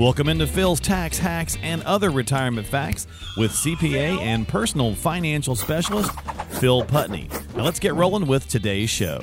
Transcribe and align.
Welcome 0.00 0.30
into 0.30 0.46
Phil's 0.46 0.80
Tax 0.80 1.18
Hacks 1.18 1.58
and 1.60 1.82
Other 1.82 2.10
Retirement 2.10 2.66
Facts 2.66 3.06
with 3.36 3.52
CPA 3.52 4.18
and 4.20 4.48
personal 4.48 4.94
financial 4.94 5.54
specialist 5.54 6.18
Phil 6.52 6.82
Putney. 6.86 7.28
Now 7.54 7.64
let's 7.64 7.78
get 7.78 7.92
rolling 7.94 8.26
with 8.26 8.48
today's 8.48 8.88
show. 8.88 9.22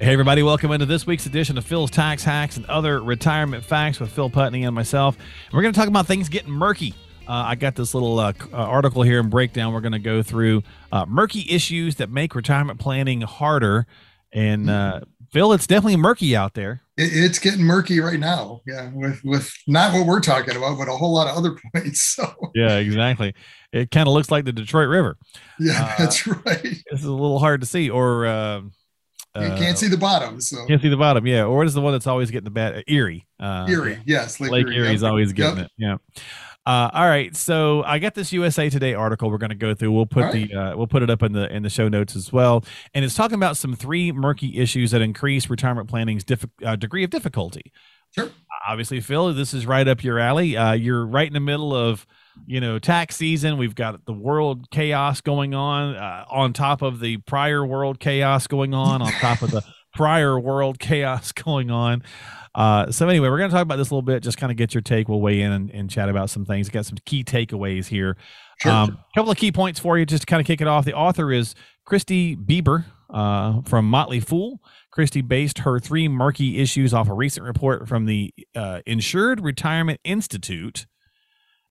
Hey, 0.00 0.10
everybody, 0.10 0.42
welcome 0.42 0.72
into 0.72 0.86
this 0.86 1.06
week's 1.06 1.26
edition 1.26 1.58
of 1.58 1.66
Phil's 1.66 1.90
Tax 1.90 2.24
Hacks 2.24 2.56
and 2.56 2.64
Other 2.64 3.02
Retirement 3.02 3.62
Facts 3.62 4.00
with 4.00 4.10
Phil 4.10 4.30
Putney 4.30 4.64
and 4.64 4.74
myself. 4.74 5.18
We're 5.52 5.60
going 5.60 5.74
to 5.74 5.78
talk 5.78 5.88
about 5.88 6.06
things 6.06 6.30
getting 6.30 6.50
murky. 6.50 6.94
Uh, 7.28 7.32
I 7.48 7.56
got 7.56 7.74
this 7.74 7.92
little 7.92 8.18
uh, 8.18 8.32
uh, 8.54 8.56
article 8.56 9.02
here 9.02 9.20
and 9.20 9.28
breakdown. 9.28 9.74
We're 9.74 9.82
going 9.82 9.92
to 9.92 9.98
go 9.98 10.22
through 10.22 10.62
uh, 10.90 11.04
murky 11.04 11.44
issues 11.50 11.96
that 11.96 12.08
make 12.08 12.34
retirement 12.34 12.80
planning 12.80 13.20
harder. 13.20 13.86
And 14.32 14.70
uh, 14.70 15.00
Phil, 15.36 15.52
it's 15.52 15.66
definitely 15.66 15.96
murky 15.96 16.34
out 16.34 16.54
there. 16.54 16.80
It, 16.96 17.10
it's 17.12 17.38
getting 17.38 17.62
murky 17.62 18.00
right 18.00 18.18
now. 18.18 18.62
Yeah, 18.66 18.90
with 18.94 19.22
with 19.22 19.52
not 19.66 19.92
what 19.92 20.06
we're 20.06 20.22
talking 20.22 20.56
about, 20.56 20.78
but 20.78 20.88
a 20.88 20.92
whole 20.92 21.12
lot 21.12 21.28
of 21.28 21.36
other 21.36 21.58
points. 21.74 22.00
So 22.00 22.24
yeah, 22.54 22.78
exactly. 22.78 23.34
It 23.70 23.90
kind 23.90 24.08
of 24.08 24.14
looks 24.14 24.30
like 24.30 24.46
the 24.46 24.52
Detroit 24.54 24.88
River. 24.88 25.18
Yeah, 25.60 25.82
uh, 25.82 25.94
that's 25.98 26.26
right. 26.26 26.62
This 26.62 27.00
is 27.00 27.04
a 27.04 27.12
little 27.12 27.38
hard 27.38 27.60
to 27.60 27.66
see, 27.66 27.90
or 27.90 28.24
uh, 28.24 28.62
you 29.34 29.48
can't 29.48 29.60
uh, 29.60 29.74
see 29.74 29.88
the 29.88 29.98
bottom. 29.98 30.40
So 30.40 30.64
can't 30.68 30.80
see 30.80 30.88
the 30.88 30.96
bottom. 30.96 31.26
Yeah, 31.26 31.44
or 31.44 31.58
what 31.58 31.66
is 31.66 31.74
the 31.74 31.82
one 31.82 31.92
that's 31.92 32.06
always 32.06 32.30
getting 32.30 32.44
the 32.44 32.50
bad? 32.50 32.84
Erie. 32.86 33.26
Erie. 33.38 33.98
Yes, 34.06 34.40
Lake, 34.40 34.52
Lake 34.52 34.68
Erie, 34.68 34.94
is 34.94 35.02
yep. 35.02 35.10
always 35.10 35.34
getting 35.34 35.58
yep. 35.58 35.66
it. 35.66 35.72
Yeah. 35.76 35.96
Uh, 36.66 36.90
all 36.92 37.06
right, 37.06 37.36
so 37.36 37.84
I 37.84 38.00
got 38.00 38.14
this 38.14 38.32
USA 38.32 38.68
Today 38.68 38.92
article 38.92 39.30
we're 39.30 39.38
going 39.38 39.50
to 39.50 39.54
go 39.54 39.72
through. 39.72 39.92
We'll 39.92 40.04
put 40.04 40.24
right. 40.24 40.48
the 40.48 40.54
uh, 40.54 40.76
we'll 40.76 40.88
put 40.88 41.04
it 41.04 41.10
up 41.10 41.22
in 41.22 41.32
the 41.32 41.48
in 41.54 41.62
the 41.62 41.70
show 41.70 41.88
notes 41.88 42.16
as 42.16 42.32
well, 42.32 42.64
and 42.92 43.04
it's 43.04 43.14
talking 43.14 43.36
about 43.36 43.56
some 43.56 43.74
three 43.74 44.10
murky 44.10 44.58
issues 44.58 44.90
that 44.90 45.00
increase 45.00 45.48
retirement 45.48 45.88
planning's 45.88 46.24
diff- 46.24 46.46
uh, 46.64 46.74
degree 46.74 47.04
of 47.04 47.10
difficulty. 47.10 47.72
Sure. 48.10 48.30
Obviously, 48.66 49.00
Phil, 49.00 49.32
this 49.32 49.54
is 49.54 49.64
right 49.64 49.86
up 49.86 50.02
your 50.02 50.18
alley. 50.18 50.56
Uh, 50.56 50.72
you're 50.72 51.06
right 51.06 51.28
in 51.28 51.34
the 51.34 51.40
middle 51.40 51.72
of 51.72 52.04
you 52.46 52.60
know 52.60 52.80
tax 52.80 53.14
season. 53.14 53.58
We've 53.58 53.76
got 53.76 54.04
the 54.04 54.12
world 54.12 54.68
chaos 54.72 55.20
going 55.20 55.54
on 55.54 55.94
uh, 55.94 56.24
on 56.28 56.52
top 56.52 56.82
of 56.82 56.98
the 56.98 57.18
prior 57.18 57.64
world 57.64 58.00
chaos 58.00 58.48
going 58.48 58.74
on 58.74 59.02
on 59.02 59.12
top 59.12 59.42
of 59.42 59.52
the 59.52 59.62
prior 59.94 60.38
world 60.38 60.80
chaos 60.80 61.30
going 61.30 61.70
on. 61.70 62.02
Uh, 62.56 62.90
so 62.90 63.06
anyway, 63.06 63.28
we're 63.28 63.36
going 63.36 63.50
to 63.50 63.54
talk 63.54 63.62
about 63.62 63.76
this 63.76 63.90
a 63.90 63.94
little 63.94 64.02
bit. 64.02 64.22
Just 64.22 64.38
kind 64.38 64.50
of 64.50 64.56
get 64.56 64.72
your 64.72 64.80
take. 64.80 65.08
We'll 65.08 65.20
weigh 65.20 65.42
in 65.42 65.52
and, 65.52 65.70
and 65.70 65.90
chat 65.90 66.08
about 66.08 66.30
some 66.30 66.46
things. 66.46 66.70
Got 66.70 66.86
some 66.86 66.96
key 67.04 67.22
takeaways 67.22 67.86
here. 67.86 68.16
A 68.64 68.70
um, 68.70 68.98
couple 69.14 69.30
of 69.30 69.36
key 69.36 69.52
points 69.52 69.78
for 69.78 69.98
you, 69.98 70.06
just 70.06 70.22
to 70.22 70.26
kind 70.26 70.40
of 70.40 70.46
kick 70.46 70.62
it 70.62 70.66
off. 70.66 70.86
The 70.86 70.94
author 70.94 71.30
is 71.30 71.54
Christy 71.84 72.34
Bieber 72.34 72.86
uh, 73.10 73.60
from 73.62 73.84
Motley 73.90 74.20
Fool. 74.20 74.62
Christy 74.90 75.20
based 75.20 75.58
her 75.58 75.78
three 75.78 76.08
murky 76.08 76.58
issues 76.58 76.94
off 76.94 77.10
a 77.10 77.12
recent 77.12 77.44
report 77.44 77.86
from 77.86 78.06
the 78.06 78.32
uh, 78.54 78.80
Insured 78.86 79.42
Retirement 79.42 80.00
Institute 80.02 80.86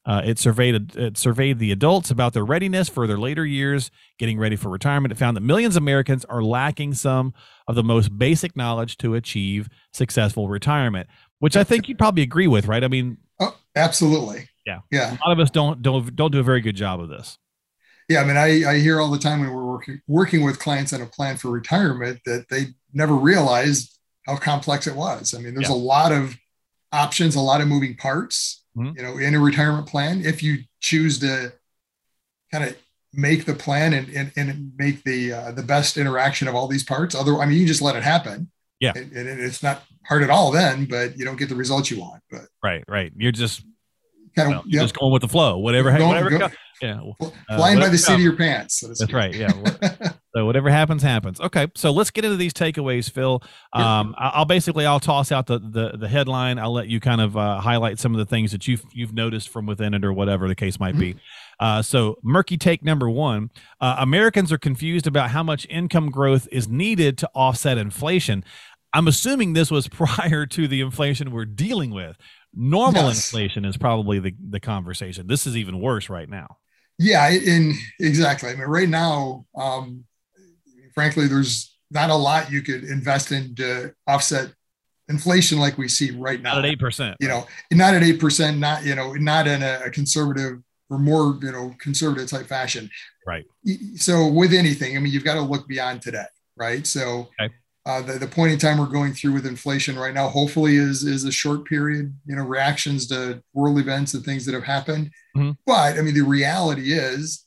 uh, 0.06 0.22
it 0.24 0.38
surveyed 0.38 0.96
it 0.96 1.18
surveyed 1.18 1.58
the 1.58 1.72
adults 1.72 2.12
about 2.12 2.34
their 2.34 2.46
readiness 2.46 2.88
for 2.88 3.08
their 3.08 3.18
later 3.18 3.46
years, 3.46 3.90
getting 4.20 4.38
ready 4.38 4.56
for 4.56 4.70
retirement. 4.70 5.12
It 5.12 5.18
found 5.18 5.36
that 5.36 5.42
millions 5.42 5.76
of 5.76 5.84
Americans 5.84 6.26
are 6.26 6.44
lacking 6.44 6.94
some 6.94 7.34
of 7.68 7.76
the 7.76 7.84
most 7.84 8.16
basic 8.18 8.56
knowledge 8.56 8.98
to 8.98 9.16
achieve 9.16 9.68
successful 9.94 10.48
retirement, 10.48 11.08
which 11.40 11.58
I 11.58 11.64
think 11.64 11.90
you'd 11.90 11.98
probably 11.98 12.22
agree 12.22 12.48
with, 12.48 12.68
right? 12.68 12.84
I 12.84 12.88
mean, 12.88 13.18
oh, 13.40 13.58
absolutely. 13.76 14.48
Yeah, 14.66 14.80
yeah. 14.92 15.14
A 15.14 15.28
lot 15.28 15.32
of 15.32 15.40
us 15.40 15.50
don't 15.50 15.82
don't 15.82 16.16
don't 16.16 16.32
do 16.32 16.40
a 16.40 16.44
very 16.44 16.62
good 16.62 16.76
job 16.76 17.00
of 17.00 17.10
this. 17.10 17.40
Yeah, 18.08 18.22
I 18.22 18.26
mean, 18.26 18.38
I, 18.38 18.74
I 18.74 18.78
hear 18.78 19.02
all 19.02 19.10
the 19.10 19.18
time 19.18 19.40
when 19.40 19.52
we're 19.52 19.66
working 19.66 20.02
working 20.08 20.44
with 20.44 20.60
clients 20.60 20.94
on 20.94 21.02
a 21.02 21.08
plan 21.08 21.38
for 21.38 21.50
retirement 21.50 22.20
that 22.26 22.50
they 22.50 22.68
never 22.94 23.16
realized 23.16 23.98
how 24.28 24.38
complex 24.38 24.86
it 24.86 24.96
was. 24.96 25.34
I 25.34 25.40
mean, 25.40 25.56
there's 25.56 25.70
yeah. 25.70 25.76
a 25.76 25.78
lot 25.78 26.12
of 26.12 26.36
options, 26.92 27.36
a 27.36 27.42
lot 27.42 27.62
of 27.62 27.68
moving 27.68 27.96
parts 27.96 28.65
mm-hmm. 28.76 28.98
you 28.98 29.04
know, 29.04 29.18
in 29.18 29.36
a 29.36 29.40
retirement 29.40 29.88
plan. 29.88 30.24
If 30.26 30.44
you 30.44 30.60
choose 30.80 31.20
to 31.20 31.54
kind 32.52 32.64
of 32.64 32.76
make 33.14 33.46
the 33.46 33.54
plan 33.54 33.94
and, 33.94 34.10
and, 34.10 34.32
and 34.36 34.72
make 34.78 35.04
the 35.04 35.34
uh, 35.34 35.52
the 35.52 35.64
best 35.64 35.98
interaction 35.98 36.48
of 36.48 36.56
all 36.56 36.68
these 36.68 36.84
parts. 36.84 37.16
Other, 37.16 37.40
I 37.40 37.46
mean, 37.46 37.60
you 37.60 37.66
just 37.66 37.82
let 37.82 37.96
it 37.96 38.04
happen. 38.04 38.52
Yeah, 38.80 38.92
and, 38.96 39.12
and, 39.14 39.40
it's 39.40 39.64
not 39.64 39.84
hard 40.06 40.22
at 40.22 40.30
all 40.30 40.52
then, 40.52 40.86
but 40.86 41.18
you 41.18 41.24
don't 41.24 41.38
get 41.38 41.48
the 41.48 41.56
results 41.56 41.90
you 41.90 42.02
want. 42.02 42.22
But 42.30 42.42
right, 42.62 42.84
right, 42.88 43.12
you're 43.16 43.32
just 43.32 43.64
kind 44.36 44.50
of 44.50 44.56
well, 44.56 44.64
yep. 44.68 44.82
just 44.84 44.98
going 44.98 45.12
with 45.12 45.22
the 45.22 45.28
flow. 45.28 45.58
Whatever, 45.58 45.92
going, 45.92 46.08
whatever. 46.08 46.30
Go, 46.30 46.48
yeah, 46.82 47.00
uh, 47.22 47.30
flying 47.56 47.80
by 47.80 47.90
the 47.90 47.98
seat 47.98 48.16
of 48.16 48.20
your 48.20 48.36
pants. 48.36 48.80
So 48.80 48.88
That's 48.88 49.14
right. 49.14 49.34
Yeah. 49.34 49.52
so 50.36 50.46
whatever 50.46 50.70
happens, 50.70 51.02
happens. 51.02 51.40
Okay, 51.40 51.68
so 51.76 51.92
let's 51.92 52.12
get 52.12 52.26
into 52.26 52.38
these 52.38 52.54
takeaways, 52.54 53.10
Phil. 53.10 53.42
Um, 53.74 54.14
I'll 54.18 54.46
basically 54.46 54.86
I'll 54.86 55.00
toss 55.00 55.32
out 55.32 55.48
the, 55.48 55.60
the 55.60 55.98
the 55.98 56.08
headline. 56.08 56.60
I'll 56.60 56.74
let 56.74 56.88
you 56.88 57.00
kind 57.00 57.22
of 57.22 57.38
uh, 57.38 57.60
highlight 57.60 58.00
some 58.00 58.14
of 58.14 58.18
the 58.18 58.26
things 58.26 58.52
that 58.52 58.68
you've 58.68 58.84
you've 58.94 59.14
noticed 59.14 59.50
from 59.50 59.66
within 59.66 59.94
it 59.94 60.04
or 60.04 60.12
whatever 60.12 60.48
the 60.48 60.56
case 60.56 60.80
might 60.80 60.96
mm-hmm. 60.96 61.14
be. 61.14 61.16
Uh, 61.60 61.82
so 61.82 62.18
murky 62.24 62.58
take 62.58 62.84
number 62.84 63.10
one: 63.10 63.52
uh, 63.80 63.96
Americans 64.00 64.52
are 64.52 64.58
confused 64.58 65.08
about 65.08 65.30
how 65.30 65.44
much 65.44 65.66
income 65.70 66.10
growth 66.10 66.48
is 66.52 66.68
needed 66.68 67.18
to 67.20 67.30
offset 67.34 67.78
inflation. 67.78 68.44
I'm 68.96 69.08
assuming 69.10 69.54
this 69.54 69.70
was 69.70 69.88
prior 69.90 70.46
to 70.46 70.68
the 70.68 70.82
inflation 70.82 71.32
we're 71.32 71.46
dealing 71.46 71.92
with. 71.92 72.18
Normal 72.56 73.04
yes. 73.04 73.18
inflation 73.18 73.66
is 73.66 73.78
probably 73.78 74.20
the, 74.20 74.34
the 74.50 74.60
conversation. 74.60 75.28
This 75.28 75.46
is 75.46 75.58
even 75.58 75.80
worse 75.80 76.10
right 76.10 76.30
now. 76.30 76.58
Yeah, 76.98 77.30
in 77.30 77.74
exactly. 78.00 78.50
I 78.50 78.56
mean, 78.56 78.68
right 78.68 78.88
now, 78.88 79.46
um, 79.56 80.06
frankly, 80.94 81.28
there's 81.28 81.76
not 81.92 82.10
a 82.10 82.16
lot 82.16 82.52
you 82.52 82.62
could 82.62 82.86
invest 82.86 83.32
in 83.32 83.54
to 83.56 83.94
offset 84.08 84.54
inflation 85.10 85.60
like 85.60 85.78
we 85.78 85.88
see 85.90 86.12
right 86.12 86.42
now. 86.42 86.56
Not 86.56 86.66
at 86.66 86.72
eight 86.72 86.80
percent. 86.80 87.18
You 87.20 87.28
know, 87.28 87.46
not 87.72 87.94
at 87.94 88.04
eight 88.04 88.20
percent. 88.20 88.60
Not 88.60 88.86
you 88.86 88.96
know, 88.96 89.14
not 89.14 89.48
in 89.48 89.62
a, 89.62 89.82
a 89.86 89.90
conservative 89.90 90.62
or 90.90 90.98
more 90.98 91.38
you 91.42 91.52
know 91.52 91.76
conservative 91.80 92.30
type 92.30 92.48
fashion. 92.48 92.90
Right. 93.28 93.44
So 93.98 94.28
with 94.28 94.54
anything, 94.54 94.96
I 94.96 95.00
mean, 95.02 95.12
you've 95.12 95.26
got 95.26 95.36
to 95.36 95.42
look 95.42 95.68
beyond 95.68 96.02
today, 96.02 96.26
right? 96.56 96.88
So 96.88 97.30
okay 97.42 97.54
uh, 97.86 98.02
the, 98.02 98.14
the 98.14 98.28
point 98.28 98.52
in 98.52 98.58
time 98.58 98.78
we're 98.78 98.88
going 98.88 99.14
through 99.14 99.34
with 99.34 99.46
inflation 99.46 99.98
right 99.98 100.14
now 100.14 100.28
hopefully 100.28 100.76
is 100.76 101.04
is 101.04 101.24
a 101.24 101.32
short 101.32 101.66
period 101.66 102.14
you 102.26 102.36
know 102.36 102.44
reactions 102.44 103.08
to 103.08 103.42
world 103.54 103.78
events 103.78 104.14
and 104.14 104.24
things 104.24 104.46
that 104.46 104.56
have 104.56 104.64
happened. 104.64 105.12
Mm-hmm. 105.38 105.52
but 105.66 105.98
i 105.98 106.02
mean 106.02 106.14
the 106.14 106.22
reality 106.22 106.94
is 106.94 107.46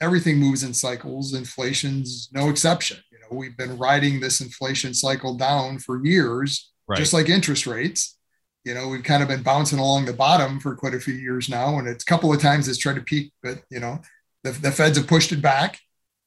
everything 0.00 0.38
moves 0.38 0.62
in 0.62 0.74
cycles. 0.74 1.34
Inflation's 1.34 2.28
no 2.32 2.48
exception. 2.48 2.98
You 3.10 3.18
know 3.20 3.36
we've 3.36 3.56
been 3.56 3.78
riding 3.78 4.20
this 4.20 4.40
inflation 4.40 4.94
cycle 4.94 5.34
down 5.36 5.78
for 5.78 6.04
years 6.04 6.70
right. 6.88 6.98
just 6.98 7.12
like 7.12 7.28
interest 7.28 7.66
rates. 7.66 8.18
You 8.64 8.74
know 8.74 8.88
we've 8.88 9.02
kind 9.02 9.22
of 9.22 9.28
been 9.28 9.42
bouncing 9.42 9.78
along 9.78 10.04
the 10.04 10.12
bottom 10.12 10.60
for 10.60 10.74
quite 10.74 10.94
a 10.94 11.00
few 11.00 11.14
years 11.14 11.48
now. 11.48 11.78
And 11.78 11.88
it's 11.88 12.04
a 12.04 12.06
couple 12.06 12.32
of 12.32 12.40
times 12.40 12.68
it's 12.68 12.78
tried 12.78 12.96
to 12.96 13.02
peak 13.02 13.32
but 13.42 13.62
you 13.70 13.80
know 13.80 14.00
the, 14.42 14.52
the 14.52 14.70
feds 14.70 14.98
have 14.98 15.06
pushed 15.06 15.32
it 15.32 15.42
back 15.42 15.80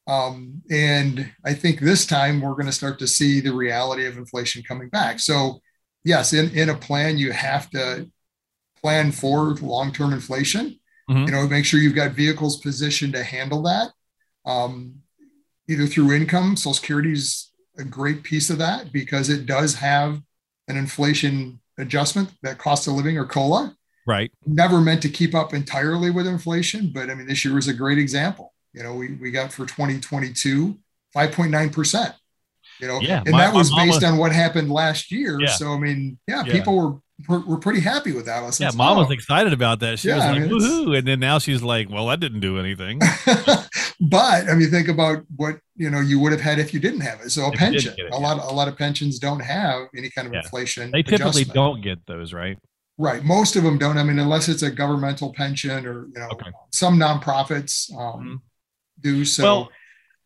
um, 0.08 0.62
and 0.70 1.30
I 1.44 1.52
think 1.52 1.80
this 1.80 2.06
time 2.06 2.40
we're 2.40 2.54
going 2.54 2.66
to 2.66 2.72
start 2.72 2.98
to 3.00 3.06
see 3.06 3.40
the 3.40 3.52
reality 3.52 4.06
of 4.06 4.16
inflation 4.16 4.62
coming 4.62 4.88
back. 4.88 5.20
So, 5.20 5.60
yes, 6.02 6.32
in, 6.32 6.50
in 6.56 6.70
a 6.70 6.74
plan, 6.74 7.18
you 7.18 7.30
have 7.30 7.68
to 7.70 8.10
plan 8.80 9.12
for 9.12 9.54
long 9.56 9.92
term 9.92 10.14
inflation. 10.14 10.80
Mm-hmm. 11.10 11.26
You 11.26 11.32
know, 11.32 11.46
make 11.46 11.66
sure 11.66 11.78
you've 11.78 11.94
got 11.94 12.12
vehicles 12.12 12.58
positioned 12.58 13.12
to 13.12 13.22
handle 13.22 13.62
that, 13.62 13.90
um, 14.46 14.94
either 15.68 15.86
through 15.86 16.12
income. 16.12 16.56
Social 16.56 16.72
Security 16.74 17.12
is 17.12 17.52
a 17.76 17.84
great 17.84 18.22
piece 18.22 18.48
of 18.48 18.58
that 18.58 18.92
because 18.92 19.28
it 19.28 19.44
does 19.44 19.74
have 19.74 20.20
an 20.68 20.76
inflation 20.78 21.60
adjustment, 21.78 22.32
that 22.42 22.58
cost 22.58 22.86
of 22.86 22.94
living 22.94 23.18
or 23.18 23.26
COLA. 23.26 23.74
Right. 24.06 24.32
Never 24.46 24.80
meant 24.80 25.02
to 25.02 25.10
keep 25.10 25.34
up 25.34 25.52
entirely 25.52 26.10
with 26.10 26.26
inflation, 26.26 26.92
but 26.94 27.10
I 27.10 27.14
mean, 27.14 27.26
this 27.26 27.44
year 27.44 27.54
was 27.54 27.68
a 27.68 27.74
great 27.74 27.98
example. 27.98 28.54
You 28.78 28.84
know, 28.84 28.94
we, 28.94 29.14
we 29.14 29.32
got 29.32 29.52
for 29.52 29.66
2022, 29.66 30.78
5.9%. 31.14 32.14
You 32.80 32.86
know, 32.86 33.00
yeah, 33.00 33.22
and 33.26 33.32
my, 33.32 33.38
that 33.38 33.52
was 33.52 33.74
based 33.74 34.04
on 34.04 34.18
what 34.18 34.30
happened 34.30 34.70
last 34.70 35.10
year. 35.10 35.40
Yeah. 35.40 35.48
So, 35.48 35.72
I 35.72 35.78
mean, 35.78 36.16
yeah, 36.28 36.44
yeah. 36.46 36.52
people 36.52 37.02
were, 37.26 37.40
were 37.40 37.56
pretty 37.56 37.80
happy 37.80 38.12
with 38.12 38.26
that. 38.26 38.60
yeah, 38.60 38.70
mom 38.76 38.98
was 38.98 39.10
excited 39.10 39.52
about 39.52 39.80
that. 39.80 39.98
She 39.98 40.06
yeah, 40.06 40.14
was 40.14 40.24
like, 40.26 40.36
I 40.36 40.38
mean, 40.38 40.50
woohoo. 40.50 40.96
And 40.96 41.08
then 41.08 41.18
now 41.18 41.40
she's 41.40 41.60
like, 41.60 41.90
well, 41.90 42.06
that 42.06 42.20
didn't 42.20 42.38
do 42.38 42.56
anything. 42.56 43.00
but 44.00 44.48
I 44.48 44.54
mean, 44.54 44.70
think 44.70 44.86
about 44.86 45.24
what, 45.34 45.58
you 45.74 45.90
know, 45.90 45.98
you 45.98 46.20
would 46.20 46.30
have 46.30 46.40
had 46.40 46.60
if 46.60 46.72
you 46.72 46.78
didn't 46.78 47.00
have 47.00 47.20
it. 47.20 47.30
So 47.30 47.46
a 47.46 47.48
if 47.48 47.58
pension, 47.58 47.94
it, 47.98 47.98
a 47.98 48.08
yeah. 48.10 48.16
lot, 48.16 48.38
a 48.38 48.54
lot 48.54 48.68
of 48.68 48.78
pensions 48.78 49.18
don't 49.18 49.40
have 49.40 49.88
any 49.96 50.08
kind 50.08 50.28
of 50.28 50.34
inflation. 50.34 50.92
They 50.92 51.02
typically 51.02 51.46
don't 51.46 51.80
get 51.80 52.06
those, 52.06 52.32
right? 52.32 52.56
Right. 52.96 53.24
Most 53.24 53.56
of 53.56 53.64
them 53.64 53.76
don't. 53.76 53.98
I 53.98 54.04
mean, 54.04 54.20
unless 54.20 54.48
it's 54.48 54.62
a 54.62 54.70
governmental 54.70 55.32
pension 55.32 55.84
or, 55.84 56.06
you 56.06 56.20
know, 56.20 56.28
okay. 56.30 56.50
some 56.72 56.96
nonprofits, 56.96 57.92
um, 57.92 58.20
mm-hmm 58.20 58.34
do 59.00 59.24
so. 59.24 59.42
Well, 59.42 59.70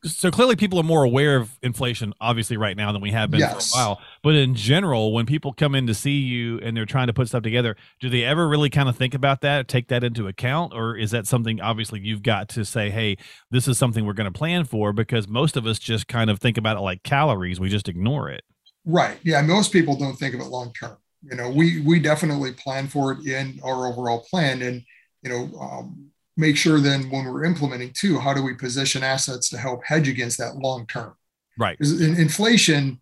so 0.04 0.32
clearly 0.32 0.56
people 0.56 0.80
are 0.80 0.84
more 0.84 1.04
aware 1.04 1.36
of 1.36 1.56
inflation 1.62 2.12
obviously 2.20 2.56
right 2.56 2.76
now 2.76 2.90
than 2.90 3.00
we 3.00 3.12
have 3.12 3.30
been 3.30 3.38
yes. 3.38 3.70
for 3.70 3.78
a 3.78 3.80
while. 3.80 4.00
But 4.22 4.34
in 4.34 4.56
general 4.56 5.12
when 5.12 5.26
people 5.26 5.52
come 5.52 5.76
in 5.76 5.86
to 5.86 5.94
see 5.94 6.18
you 6.18 6.58
and 6.58 6.76
they're 6.76 6.86
trying 6.86 7.06
to 7.06 7.12
put 7.12 7.28
stuff 7.28 7.44
together 7.44 7.76
do 8.00 8.10
they 8.10 8.24
ever 8.24 8.48
really 8.48 8.68
kind 8.68 8.88
of 8.88 8.96
think 8.96 9.14
about 9.14 9.42
that 9.42 9.68
take 9.68 9.86
that 9.88 10.02
into 10.02 10.26
account? 10.26 10.72
Or 10.74 10.96
is 10.96 11.12
that 11.12 11.28
something 11.28 11.60
obviously 11.60 12.00
you've 12.00 12.24
got 12.24 12.48
to 12.50 12.64
say 12.64 12.90
hey 12.90 13.16
this 13.52 13.68
is 13.68 13.78
something 13.78 14.04
we're 14.04 14.12
going 14.12 14.32
to 14.32 14.36
plan 14.36 14.64
for 14.64 14.92
because 14.92 15.28
most 15.28 15.56
of 15.56 15.66
us 15.66 15.78
just 15.78 16.08
kind 16.08 16.30
of 16.30 16.40
think 16.40 16.58
about 16.58 16.76
it 16.76 16.80
like 16.80 17.04
calories. 17.04 17.60
We 17.60 17.68
just 17.68 17.88
ignore 17.88 18.28
it. 18.28 18.42
Right. 18.84 19.18
Yeah 19.22 19.40
most 19.42 19.70
people 19.70 19.96
don't 19.96 20.16
think 20.16 20.34
of 20.34 20.40
it 20.40 20.46
long 20.46 20.72
term. 20.72 20.96
You 21.22 21.36
know, 21.36 21.50
we 21.50 21.80
we 21.80 22.00
definitely 22.00 22.52
plan 22.52 22.88
for 22.88 23.12
it 23.12 23.26
in 23.26 23.60
our 23.62 23.86
overall 23.86 24.26
plan, 24.28 24.60
and 24.60 24.82
you 25.22 25.30
know, 25.30 25.58
um, 25.60 26.10
make 26.36 26.56
sure 26.56 26.80
then 26.80 27.10
when 27.10 27.24
we're 27.24 27.44
implementing 27.44 27.92
too, 27.92 28.18
how 28.18 28.34
do 28.34 28.42
we 28.42 28.54
position 28.54 29.02
assets 29.02 29.48
to 29.50 29.58
help 29.58 29.84
hedge 29.84 30.08
against 30.08 30.38
that 30.38 30.56
long 30.56 30.86
term? 30.86 31.14
Right. 31.58 31.78
In 31.80 32.16
inflation, 32.16 33.00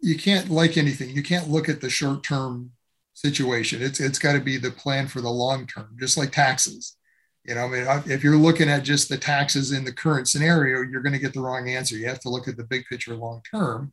you 0.00 0.18
can't 0.18 0.50
like 0.50 0.76
anything. 0.76 1.10
You 1.10 1.22
can't 1.22 1.48
look 1.48 1.68
at 1.68 1.80
the 1.80 1.90
short 1.90 2.24
term 2.24 2.72
situation. 3.14 3.82
It's 3.82 4.00
it's 4.00 4.18
got 4.18 4.32
to 4.32 4.40
be 4.40 4.56
the 4.56 4.70
plan 4.70 5.06
for 5.06 5.20
the 5.20 5.30
long 5.30 5.66
term, 5.66 5.96
just 5.98 6.18
like 6.18 6.32
taxes. 6.32 6.96
You 7.44 7.56
know, 7.56 7.64
I 7.64 7.68
mean, 7.68 8.02
if 8.06 8.22
you're 8.22 8.36
looking 8.36 8.68
at 8.68 8.84
just 8.84 9.08
the 9.08 9.18
taxes 9.18 9.72
in 9.72 9.84
the 9.84 9.92
current 9.92 10.28
scenario, 10.28 10.82
you're 10.82 11.02
going 11.02 11.12
to 11.12 11.18
get 11.18 11.34
the 11.34 11.40
wrong 11.40 11.68
answer. 11.68 11.96
You 11.96 12.06
have 12.06 12.20
to 12.20 12.28
look 12.28 12.46
at 12.46 12.56
the 12.56 12.64
big 12.64 12.84
picture 12.86 13.14
long 13.14 13.42
term. 13.50 13.92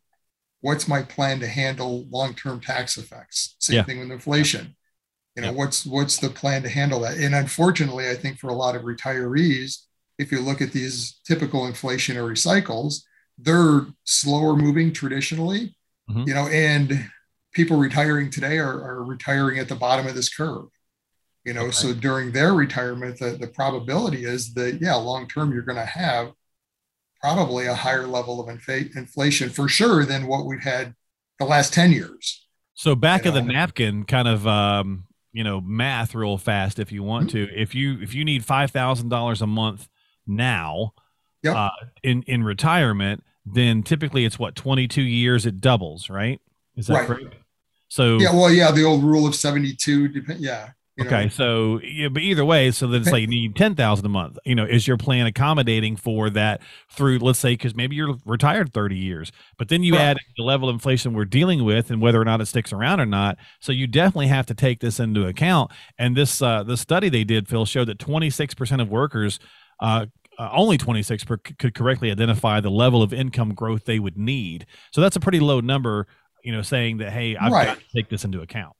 What's 0.62 0.88
my 0.88 1.02
plan 1.02 1.40
to 1.40 1.48
handle 1.48 2.06
long 2.10 2.34
term 2.34 2.60
tax 2.60 2.98
effects? 2.98 3.56
Same 3.60 3.78
yeah. 3.78 3.84
thing 3.84 4.00
with 4.00 4.12
inflation. 4.12 4.76
You 5.40 5.52
know, 5.52 5.58
what's 5.58 5.86
what's 5.86 6.18
the 6.18 6.30
plan 6.30 6.64
to 6.64 6.70
handle 6.70 7.02
that? 7.02 7.18
And 7.18 7.34
unfortunately, 7.36 8.10
I 8.10 8.16
think 8.16 8.38
for 8.38 8.50
a 8.50 8.54
lot 8.54 8.76
of 8.76 8.84
retirees, 8.84 9.84
if 10.18 10.32
you 10.32 10.42
look 10.42 10.62
at 10.62 10.72
these 10.72 11.20
typical 11.26 11.62
inflationary 11.62 12.38
cycles, 12.38 13.06
they're 13.38 13.88
slower 14.04 14.56
moving 14.56 14.92
traditionally. 14.92 15.76
Mm-hmm. 16.10 16.28
You 16.28 16.34
know, 16.34 16.48
and 16.48 17.10
people 17.54 17.78
retiring 17.78 18.30
today 18.30 18.58
are, 18.58 18.82
are 18.82 19.04
retiring 19.04 19.60
at 19.60 19.70
the 19.70 19.76
bottom 19.76 20.08
of 20.08 20.16
this 20.16 20.34
curve 20.34 20.68
you 21.46 21.54
know 21.54 21.64
okay. 21.64 21.72
so 21.72 21.94
during 21.94 22.32
their 22.32 22.54
retirement 22.54 23.18
the, 23.20 23.32
the 23.32 23.48
probability 23.48 24.24
is 24.24 24.54
that 24.54 24.80
yeah 24.82 24.96
long 24.96 25.28
term 25.28 25.52
you're 25.52 25.64
going 25.64 25.78
to 25.78 25.86
have 25.86 26.32
probably 27.22 27.66
a 27.66 27.74
higher 27.74 28.08
level 28.08 28.40
of 28.40 28.48
infa- 28.56 28.96
inflation 28.96 29.50
for 29.50 29.68
sure 29.68 30.06
than 30.06 30.28
what 30.28 30.46
we've 30.46 30.64
had 30.64 30.94
the 31.40 31.46
last 31.46 31.74
10 31.74 31.92
years 31.92 32.48
so 32.74 32.96
back 32.96 33.26
you 33.26 33.30
of 33.30 33.36
know? 33.36 33.42
the 33.42 33.54
napkin 33.54 34.04
kind 34.04 34.28
of 34.28 34.46
um, 34.48 35.06
you 35.32 35.44
know 35.44 35.62
math 35.62 36.16
real 36.16 36.38
fast 36.38 36.80
if 36.80 36.92
you 36.92 37.04
want 37.04 37.28
mm-hmm. 37.28 37.46
to 37.52 37.62
if 37.62 37.76
you 37.76 38.00
if 38.02 38.14
you 38.14 38.26
need 38.26 38.46
$5000 38.46 39.42
a 39.42 39.48
month 39.48 39.88
now 40.28 40.94
yep. 41.44 41.56
uh, 41.56 41.70
in 42.04 42.24
in 42.24 42.44
retirement 42.44 43.24
then 43.46 43.84
typically 43.84 44.26
it's 44.26 44.40
what 44.40 44.56
22 44.56 45.02
years 45.02 45.46
it 45.46 45.62
doubles 45.62 46.10
right 46.10 46.42
is 46.76 46.88
that 46.88 46.94
right. 46.94 47.08
correct 47.08 47.36
so 47.88 48.18
yeah 48.20 48.34
well 48.34 48.52
yeah 48.52 48.72
the 48.72 48.84
old 48.84 49.04
rule 49.04 49.26
of 49.28 49.36
72 49.36 50.08
depend 50.10 50.40
yeah 50.40 50.70
okay, 51.02 51.24
know? 51.24 51.30
so 51.30 51.80
yeah, 51.84 52.08
but 52.10 52.22
either 52.22 52.46
way, 52.46 52.72
so 52.72 52.88
then 52.88 53.02
it's 53.02 53.12
like 53.12 53.22
you 53.22 53.28
need 53.28 53.56
ten 53.56 53.76
thousand 53.76 54.06
a 54.06 54.10
month. 54.10 54.38
You 54.46 54.56
know, 54.56 54.66
is 54.66 54.88
your 54.88 54.98
plan 54.98 55.26
accommodating 55.26 55.96
for 55.96 56.30
that 56.32 56.62
through? 56.90 57.20
Let's 57.20 57.40
say 57.40 57.54
because 57.54 57.76
maybe 57.76 57.96
you're 57.96 58.18
retired 58.26 58.74
thirty 58.74 58.98
years, 58.98 59.32
but 59.58 59.70
then 59.70 59.84
you 59.84 59.94
right. 59.94 60.02
add 60.02 60.18
the 60.38 60.44
level 60.44 60.70
of 60.70 60.76
inflation 60.76 61.14
we're 61.14 61.26
dealing 61.26 61.64
with 61.64 61.92
and 61.92 62.02
whether 62.02 62.22
or 62.22 62.26
not 62.26 62.42
it 62.42 62.46
sticks 62.48 62.74
around 62.74 63.00
or 63.00 63.06
not. 63.06 63.38
So 63.60 63.72
you 63.72 63.88
definitely 63.88 64.28
have 64.28 64.46
to 64.48 64.54
take 64.54 64.80
this 64.80 65.00
into 65.00 65.26
account. 65.26 65.72
And 65.98 66.16
this 66.16 66.42
uh, 66.42 66.64
the 66.64 66.78
study 66.78 67.10
they 67.10 67.24
did, 67.24 67.48
Phil, 67.48 67.66
showed 67.66 67.88
that 67.88 68.00
twenty 68.00 68.30
six 68.30 68.54
percent 68.54 68.82
of 68.82 68.90
workers. 68.90 69.40
Uh, 69.80 70.08
uh, 70.40 70.50
only 70.54 70.78
26 70.78 71.26
per, 71.26 71.38
could 71.38 71.76
correctly 71.76 72.10
identify 72.12 72.62
the 72.62 72.72
level 72.72 73.04
of 73.04 73.12
income 73.12 73.54
growth 73.54 73.84
they 73.84 74.00
would 74.00 74.18
need. 74.18 74.66
So 74.92 75.02
that's 75.02 75.18
a 75.18 75.20
pretty 75.20 75.42
low 75.42 75.60
number, 75.60 76.08
you 76.44 76.54
know, 76.54 76.62
saying 76.62 77.00
that, 77.00 77.12
hey, 77.12 77.36
I've 77.36 77.52
right. 77.52 77.68
got 77.68 77.80
to 77.80 77.86
take 77.94 78.10
this 78.10 78.24
into 78.24 78.40
account. 78.40 78.74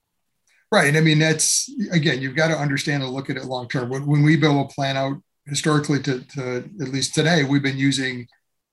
Right. 0.72 0.88
And 0.88 0.96
I 0.96 1.00
mean, 1.00 1.18
that's 1.18 1.68
again, 1.90 2.20
you've 2.20 2.36
got 2.36 2.48
to 2.48 2.56
understand 2.56 3.02
and 3.02 3.12
look 3.12 3.28
at 3.28 3.36
it 3.36 3.44
long 3.44 3.68
term. 3.68 3.88
When, 3.88 4.06
when 4.06 4.22
we 4.22 4.36
build 4.36 4.64
a 4.64 4.72
plan 4.72 4.96
out 4.96 5.20
historically 5.46 6.00
to, 6.02 6.20
to 6.20 6.56
at 6.80 6.88
least 6.88 7.14
today, 7.14 7.44
we've 7.44 7.62
been 7.62 7.78
using 7.78 8.28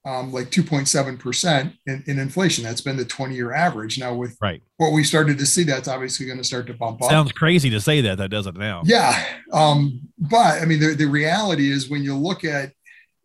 um, 0.08 0.32
like 0.32 0.50
2.7% 0.52 1.74
in, 1.86 2.04
in, 2.08 2.20
inflation. 2.20 2.64
That's 2.64 2.80
been 2.80 2.96
the 2.96 3.04
20 3.04 3.36
year 3.36 3.54
average. 3.54 4.00
Now, 4.00 4.14
with 4.14 4.38
right. 4.40 4.62
what 4.78 4.94
we 4.94 5.04
started 5.04 5.38
to 5.38 5.46
see, 5.46 5.64
that's 5.64 5.90
obviously 5.90 6.26
going 6.26 6.38
to 6.38 6.46
start 6.46 6.66
to 6.68 6.74
bump 6.74 7.02
up. 7.04 7.10
Sounds 7.10 7.34
crazy 7.34 7.70
to 7.72 7.82
say 7.82 8.00
that, 8.02 8.18
that 8.20 8.30
doesn't 8.30 8.58
now. 8.58 8.84
Yeah. 8.86 9.22
Um, 9.52 10.00
but 10.18 10.62
I 10.62 10.66
mean, 10.66 10.80
the, 10.80 10.96
the 10.96 11.08
reality 11.08 11.70
is 11.70 11.90
when 11.90 12.04
you 12.04 12.16
look 12.16 12.46
at 12.46 12.72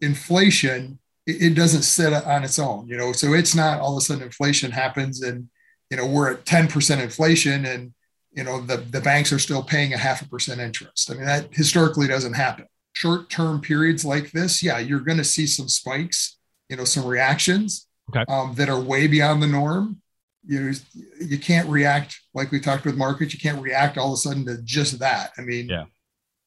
inflation, 0.01 0.99
it, 1.25 1.43
it 1.43 1.55
doesn't 1.55 1.83
sit 1.83 2.13
on 2.13 2.43
its 2.43 2.59
own, 2.59 2.89
you 2.89 2.97
know, 2.97 3.13
so 3.13 3.33
it's 3.33 3.55
not 3.55 3.79
all 3.79 3.97
of 3.97 3.99
a 3.99 4.01
sudden 4.01 4.25
inflation 4.25 4.73
happens 4.73 5.23
and, 5.23 5.49
you 5.89 5.97
know, 5.97 6.07
we're 6.07 6.33
at 6.33 6.45
10% 6.45 7.01
inflation 7.01 7.65
and 7.65 7.93
you 8.32 8.44
know 8.44 8.61
the, 8.61 8.79
the 8.79 9.00
banks 9.00 9.32
are 9.32 9.38
still 9.38 9.62
paying 9.62 9.93
a 9.93 9.99
half 9.99 10.23
a 10.23 10.29
percent 10.29 10.61
interest. 10.61 11.11
I 11.11 11.14
mean 11.14 11.26
that 11.26 11.49
historically 11.52 12.08
doesn't 12.08 12.34
happen. 12.34 12.67
Short 12.94 13.31
term 13.31 13.61
periods 13.61 14.05
like 14.05 14.32
this 14.32 14.62
yeah 14.62 14.79
you're 14.79 15.00
going 15.00 15.19
to 15.19 15.25
see 15.25 15.46
some 15.46 15.69
spikes 15.69 16.38
you 16.69 16.76
know 16.76 16.84
some 16.84 17.06
reactions 17.06 17.87
okay. 18.11 18.25
um, 18.29 18.55
that 18.55 18.69
are 18.69 18.81
way 18.81 19.06
beyond 19.06 19.43
the 19.43 19.46
norm. 19.46 20.00
You 20.46 20.73
you 21.20 21.38
can't 21.38 21.69
react 21.69 22.19
like 22.34 22.50
we 22.50 22.61
talked 22.61 22.84
with 22.84 22.96
markets 22.96 23.32
you 23.32 23.40
can't 23.40 23.62
react 23.62 23.96
all 23.96 24.08
of 24.08 24.14
a 24.14 24.17
sudden 24.17 24.44
to 24.46 24.61
just 24.62 24.99
that. 24.99 25.32
I 25.38 25.43
mean 25.43 25.69
yeah. 25.69 25.85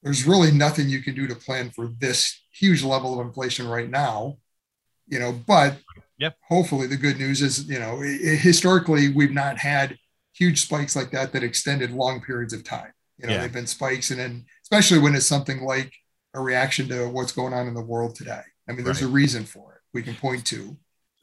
there's 0.04 0.28
really 0.28 0.52
nothing 0.52 0.90
you 0.90 1.02
can 1.02 1.16
do 1.16 1.28
to 1.28 1.36
plan 1.36 1.70
for 1.70 1.88
this 2.00 2.42
huge 2.52 2.84
level 2.84 3.20
of 3.20 3.26
inflation 3.26 3.68
right 3.68 3.90
now 3.90 4.38
you 5.08 5.20
know 5.20 5.32
but 5.32 5.78
yep 6.18 6.38
hopefully 6.48 6.88
the 6.88 6.98
good 6.98 7.18
news 7.18 7.42
is 7.42 7.68
you 7.70 7.80
know 7.80 8.00
it, 8.02 8.38
historically 8.38 9.10
we've 9.10 9.34
not 9.34 9.58
had 9.58 9.98
huge 10.36 10.62
spikes 10.62 10.96
like 10.96 11.12
that 11.12 11.32
that 11.34 11.44
extended 11.44 11.92
long 11.92 12.22
periods 12.22 12.54
of 12.54 12.64
time. 12.64 12.92
You 13.18 13.28
know, 13.28 13.34
yeah. 13.34 13.42
they've 13.42 13.54
been 13.54 13.68
spikes, 13.68 14.12
and 14.12 14.20
then 14.20 14.46
especially 14.64 15.00
when 15.00 15.16
it's 15.16 15.26
something 15.26 15.62
like 15.62 15.94
a 16.34 16.42
reaction 16.42 16.88
to 16.90 17.08
what's 17.08 17.32
going 17.32 17.54
on 17.54 17.68
in 17.68 17.74
the 17.74 17.82
world 17.82 18.16
today. 18.16 18.42
I 18.68 18.74
mean, 18.74 18.84
there's 18.84 19.02
right. 19.02 19.10
a 19.10 19.14
reason 19.14 19.46
for 19.46 19.74
it. 19.74 19.82
We 19.94 20.04
can 20.04 20.16
point 20.16 20.46
to 20.48 20.76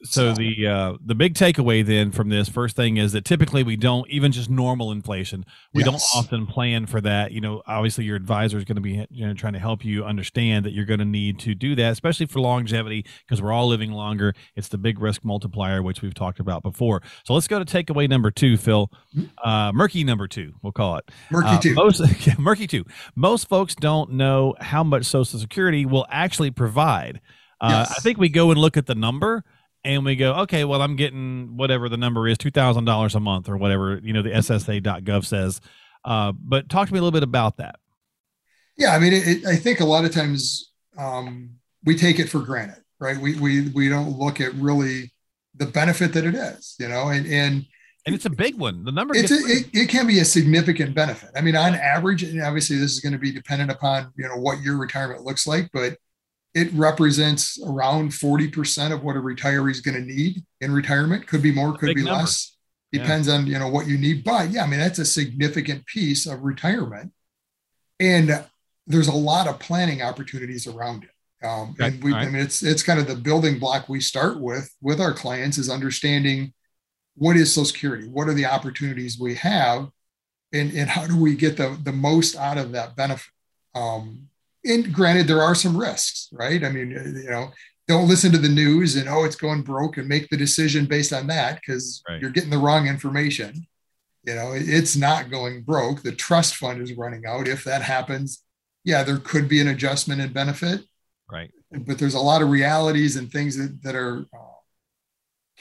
so 0.03 0.33
the 0.33 0.67
uh, 0.67 0.93
the 1.03 1.15
big 1.15 1.33
takeaway 1.33 1.85
then 1.85 2.11
from 2.11 2.29
this 2.29 2.49
first 2.49 2.75
thing 2.75 2.97
is 2.97 3.11
that 3.13 3.25
typically 3.25 3.63
we 3.63 3.75
don't 3.75 4.09
even 4.09 4.31
just 4.31 4.49
normal 4.49 4.91
inflation 4.91 5.45
we 5.73 5.83
yes. 5.83 5.91
don't 5.91 6.19
often 6.19 6.45
plan 6.47 6.85
for 6.85 7.01
that. 7.01 7.31
You 7.31 7.41
know 7.41 7.61
obviously 7.67 8.05
your 8.05 8.15
advisor 8.15 8.57
is 8.57 8.63
going 8.63 8.75
to 8.75 8.81
be 8.81 9.05
you 9.09 9.27
know 9.27 9.33
trying 9.33 9.53
to 9.53 9.59
help 9.59 9.85
you 9.85 10.03
understand 10.03 10.65
that 10.65 10.73
you're 10.73 10.85
going 10.85 10.99
to 10.99 11.05
need 11.05 11.39
to 11.39 11.55
do 11.55 11.75
that 11.75 11.91
especially 11.91 12.25
for 12.25 12.39
longevity 12.39 13.05
because 13.25 13.41
we're 13.41 13.51
all 13.51 13.67
living 13.67 13.91
longer. 13.91 14.33
It's 14.55 14.67
the 14.67 14.77
big 14.77 14.99
risk 14.99 15.23
multiplier 15.23 15.81
which 15.81 16.01
we've 16.01 16.13
talked 16.13 16.39
about 16.39 16.63
before. 16.63 17.01
So 17.25 17.33
let's 17.33 17.47
go 17.47 17.63
to 17.63 17.65
takeaway 17.65 18.09
number 18.09 18.31
two 18.31 18.57
phil. 18.57 18.91
Mm-hmm. 19.15 19.47
uh, 19.47 19.71
murky 19.73 20.03
number 20.03 20.27
two 20.27 20.53
we'll 20.61 20.71
call 20.71 20.97
it. 20.97 21.09
Murky 21.29 21.47
uh, 21.47 21.59
two. 21.59 21.73
most, 21.73 22.01
yeah, 22.27 22.35
murky 22.37 22.67
two. 22.67 22.85
Most 23.15 23.47
folks 23.47 23.75
don't 23.75 24.11
know 24.11 24.55
how 24.59 24.83
much 24.83 25.05
social 25.05 25.39
security 25.39 25.85
will 25.85 26.05
actually 26.09 26.51
provide. 26.51 27.21
Uh, 27.61 27.85
yes. 27.87 27.95
I 27.97 28.01
think 28.01 28.17
we 28.17 28.29
go 28.29 28.51
and 28.51 28.59
look 28.59 28.77
at 28.77 28.87
the 28.87 28.95
number, 28.95 29.43
and 29.83 30.05
we 30.05 30.15
go, 30.15 30.33
okay, 30.41 30.63
well, 30.63 30.81
I'm 30.81 30.95
getting 30.95 31.57
whatever 31.57 31.89
the 31.89 31.97
number 31.97 32.27
is, 32.27 32.37
two 32.37 32.51
thousand 32.51 32.85
dollars 32.85 33.15
a 33.15 33.19
month 33.19 33.49
or 33.49 33.57
whatever 33.57 33.99
you 34.03 34.13
know 34.13 34.21
the 34.21 34.31
SSA.gov 34.31 35.25
says. 35.25 35.61
Uh, 36.05 36.31
but 36.31 36.69
talk 36.69 36.87
to 36.87 36.93
me 36.93 36.99
a 36.99 37.01
little 37.01 37.15
bit 37.15 37.23
about 37.23 37.57
that. 37.57 37.75
Yeah, 38.77 38.95
I 38.95 38.99
mean, 38.99 39.13
it, 39.13 39.27
it, 39.27 39.45
I 39.45 39.55
think 39.55 39.79
a 39.79 39.85
lot 39.85 40.05
of 40.05 40.11
times 40.11 40.71
um, 40.97 41.51
we 41.83 41.95
take 41.95 42.19
it 42.19 42.29
for 42.29 42.39
granted, 42.39 42.83
right? 42.99 43.17
We 43.17 43.35
we 43.39 43.69
we 43.69 43.89
don't 43.89 44.17
look 44.17 44.41
at 44.41 44.53
really 44.55 45.11
the 45.55 45.65
benefit 45.65 46.13
that 46.13 46.25
it 46.25 46.35
is, 46.35 46.75
you 46.79 46.87
know, 46.87 47.09
and 47.09 47.25
and 47.27 47.65
and 48.05 48.15
it's 48.15 48.25
a 48.25 48.29
big 48.29 48.57
one. 48.57 48.83
The 48.83 48.91
number 48.91 49.15
it's 49.15 49.31
a, 49.31 49.35
it, 49.35 49.69
it 49.73 49.89
can 49.89 50.07
be 50.07 50.19
a 50.19 50.25
significant 50.25 50.93
benefit. 50.93 51.29
I 51.35 51.41
mean, 51.41 51.55
on 51.55 51.75
average, 51.75 52.23
and 52.23 52.41
obviously 52.41 52.77
this 52.77 52.91
is 52.91 52.99
going 52.99 53.13
to 53.13 53.19
be 53.19 53.31
dependent 53.31 53.71
upon 53.71 54.11
you 54.15 54.27
know 54.27 54.37
what 54.37 54.61
your 54.61 54.77
retirement 54.77 55.23
looks 55.23 55.45
like, 55.45 55.69
but 55.71 55.97
it 56.53 56.71
represents 56.73 57.59
around 57.65 58.11
40% 58.11 58.91
of 58.91 59.03
what 59.03 59.15
a 59.15 59.19
retiree 59.19 59.71
is 59.71 59.81
going 59.81 59.95
to 59.95 60.13
need 60.13 60.43
in 60.61 60.71
retirement. 60.71 61.27
Could 61.27 61.41
be 61.41 61.51
more, 61.51 61.75
could 61.77 61.95
be 61.95 62.03
number. 62.03 62.19
less. 62.19 62.55
Depends 62.91 63.27
yeah. 63.27 63.35
on 63.35 63.47
you 63.47 63.57
know 63.57 63.69
what 63.69 63.87
you 63.87 63.97
need. 63.97 64.23
But 64.23 64.51
yeah, 64.51 64.63
I 64.63 64.67
mean 64.67 64.79
that's 64.79 64.99
a 64.99 65.05
significant 65.05 65.85
piece 65.87 66.27
of 66.27 66.41
retirement. 66.41 67.11
And 67.99 68.45
there's 68.85 69.07
a 69.07 69.15
lot 69.15 69.47
of 69.47 69.59
planning 69.59 70.01
opportunities 70.01 70.67
around 70.67 71.05
it. 71.05 71.09
Um, 71.43 71.71
okay. 71.71 71.87
and 71.87 72.03
we, 72.03 72.13
right. 72.13 72.27
I 72.27 72.31
mean, 72.31 72.41
it's 72.41 72.63
it's 72.63 72.83
kind 72.83 72.99
of 72.99 73.07
the 73.07 73.15
building 73.15 73.59
block 73.59 73.89
we 73.89 73.99
start 73.99 74.39
with 74.39 74.73
with 74.81 75.01
our 75.01 75.13
clients 75.13 75.57
is 75.57 75.69
understanding 75.69 76.53
what 77.15 77.35
is 77.35 77.53
Social 77.53 77.65
Security, 77.65 78.07
what 78.07 78.27
are 78.27 78.33
the 78.33 78.45
opportunities 78.45 79.19
we 79.19 79.35
have, 79.35 79.89
and 80.53 80.71
and 80.73 80.89
how 80.89 81.05
do 81.05 81.19
we 81.19 81.35
get 81.35 81.57
the 81.57 81.77
the 81.83 81.91
most 81.91 82.35
out 82.35 82.57
of 82.57 82.71
that 82.71 82.95
benefit. 82.95 83.29
Um, 83.75 84.29
and 84.65 84.93
granted, 84.93 85.27
there 85.27 85.41
are 85.41 85.55
some 85.55 85.77
risks, 85.77 86.29
right? 86.31 86.63
I 86.63 86.69
mean, 86.69 86.91
you 86.91 87.29
know, 87.29 87.51
don't 87.87 88.07
listen 88.07 88.31
to 88.31 88.37
the 88.37 88.49
news 88.49 88.95
and 88.95 89.09
oh, 89.09 89.25
it's 89.25 89.35
going 89.35 89.61
broke 89.61 89.97
and 89.97 90.07
make 90.07 90.29
the 90.29 90.37
decision 90.37 90.85
based 90.85 91.11
on 91.11 91.27
that 91.27 91.59
because 91.59 92.01
right. 92.07 92.21
you're 92.21 92.29
getting 92.29 92.49
the 92.49 92.57
wrong 92.57 92.87
information. 92.87 93.67
You 94.25 94.35
know, 94.35 94.53
it's 94.55 94.95
not 94.95 95.29
going 95.29 95.63
broke. 95.63 96.01
The 96.01 96.13
trust 96.13 96.55
fund 96.55 96.81
is 96.81 96.93
running 96.93 97.25
out. 97.25 97.47
If 97.47 97.65
that 97.65 97.81
happens, 97.81 98.41
yeah, 98.85 99.03
there 99.03 99.17
could 99.17 99.49
be 99.49 99.59
an 99.59 99.67
adjustment 99.67 100.21
in 100.21 100.31
benefit. 100.31 100.81
Right. 101.29 101.51
But 101.71 101.97
there's 101.97 102.13
a 102.13 102.19
lot 102.19 102.41
of 102.41 102.49
realities 102.49 103.17
and 103.17 103.29
things 103.29 103.57
that, 103.57 103.83
that 103.83 103.95
are 103.95 104.25
uh, 104.33 104.53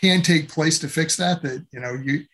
can 0.00 0.22
take 0.22 0.48
place 0.48 0.78
to 0.80 0.88
fix 0.88 1.16
that. 1.16 1.42
That 1.42 1.66
you 1.72 1.80
know 1.80 1.94
you 1.94 2.24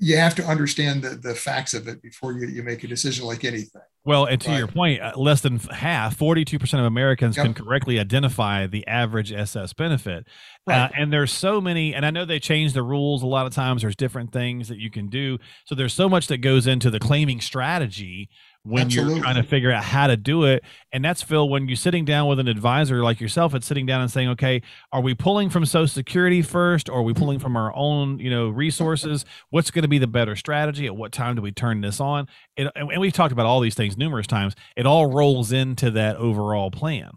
you 0.00 0.16
have 0.16 0.34
to 0.36 0.44
understand 0.44 1.02
the, 1.02 1.10
the 1.10 1.34
facts 1.34 1.72
of 1.72 1.86
it 1.86 2.02
before 2.02 2.32
you, 2.32 2.48
you 2.48 2.62
make 2.64 2.82
a 2.82 2.88
decision 2.88 3.26
like 3.26 3.44
anything 3.44 3.82
Well, 4.06 4.26
and 4.26 4.38
to 4.42 4.50
right. 4.50 4.58
your 4.58 4.66
point, 4.68 5.00
uh, 5.00 5.12
less 5.16 5.40
than 5.40 5.58
half, 5.58 6.18
42% 6.18 6.78
of 6.78 6.84
Americans 6.84 7.36
yep. 7.36 7.46
can 7.46 7.54
correctly 7.54 7.98
identify 7.98 8.66
the 8.66 8.86
average 8.86 9.32
SS 9.32 9.72
benefit. 9.72 10.26
Uh, 10.68 10.70
right. 10.70 10.80
Uh, 10.82 10.88
and 10.98 11.12
there's 11.12 11.32
so 11.32 11.58
many, 11.60 11.94
and 11.94 12.04
I 12.04 12.10
know 12.10 12.26
they 12.26 12.38
change 12.38 12.74
the 12.74 12.82
rules 12.82 13.22
a 13.22 13.26
lot 13.26 13.46
of 13.46 13.54
times. 13.54 13.80
There's 13.80 13.96
different 13.96 14.30
things 14.30 14.68
that 14.68 14.78
you 14.78 14.90
can 14.90 15.08
do. 15.08 15.38
So 15.64 15.74
there's 15.74 15.94
so 15.94 16.08
much 16.08 16.26
that 16.26 16.38
goes 16.38 16.66
into 16.66 16.90
the 16.90 17.00
claiming 17.00 17.40
strategy 17.40 18.28
when 18.64 18.84
Absolutely. 18.84 19.14
you're 19.16 19.22
trying 19.22 19.36
to 19.36 19.42
figure 19.42 19.70
out 19.70 19.84
how 19.84 20.06
to 20.06 20.16
do 20.16 20.44
it. 20.44 20.64
And 20.90 21.04
that's 21.04 21.22
Phil, 21.22 21.48
when 21.48 21.68
you're 21.68 21.76
sitting 21.76 22.06
down 22.06 22.28
with 22.28 22.38
an 22.38 22.48
advisor 22.48 23.02
like 23.02 23.20
yourself, 23.20 23.54
it's 23.54 23.66
sitting 23.66 23.84
down 23.84 24.00
and 24.00 24.10
saying, 24.10 24.30
okay, 24.30 24.62
are 24.90 25.02
we 25.02 25.14
pulling 25.14 25.50
from 25.50 25.66
Social 25.66 25.86
Security 25.86 26.40
first 26.40 26.88
or 26.88 27.00
are 27.00 27.02
we 27.02 27.12
pulling 27.12 27.38
from 27.38 27.56
our 27.56 27.74
own, 27.76 28.18
you 28.18 28.30
know, 28.30 28.48
resources? 28.48 29.26
What's 29.50 29.70
going 29.70 29.82
to 29.82 29.88
be 29.88 29.98
the 29.98 30.06
better 30.06 30.34
strategy? 30.34 30.86
At 30.86 30.96
what 30.96 31.12
time 31.12 31.36
do 31.36 31.42
we 31.42 31.52
turn 31.52 31.82
this 31.82 32.00
on? 32.00 32.26
It, 32.56 32.72
and 32.74 33.00
we've 33.00 33.12
talked 33.12 33.32
about 33.32 33.44
all 33.44 33.60
these 33.60 33.74
things 33.74 33.98
numerous 33.98 34.26
times. 34.26 34.54
It 34.76 34.86
all 34.86 35.12
rolls 35.12 35.52
into 35.52 35.90
that 35.90 36.16
overall 36.16 36.70
plan. 36.70 37.10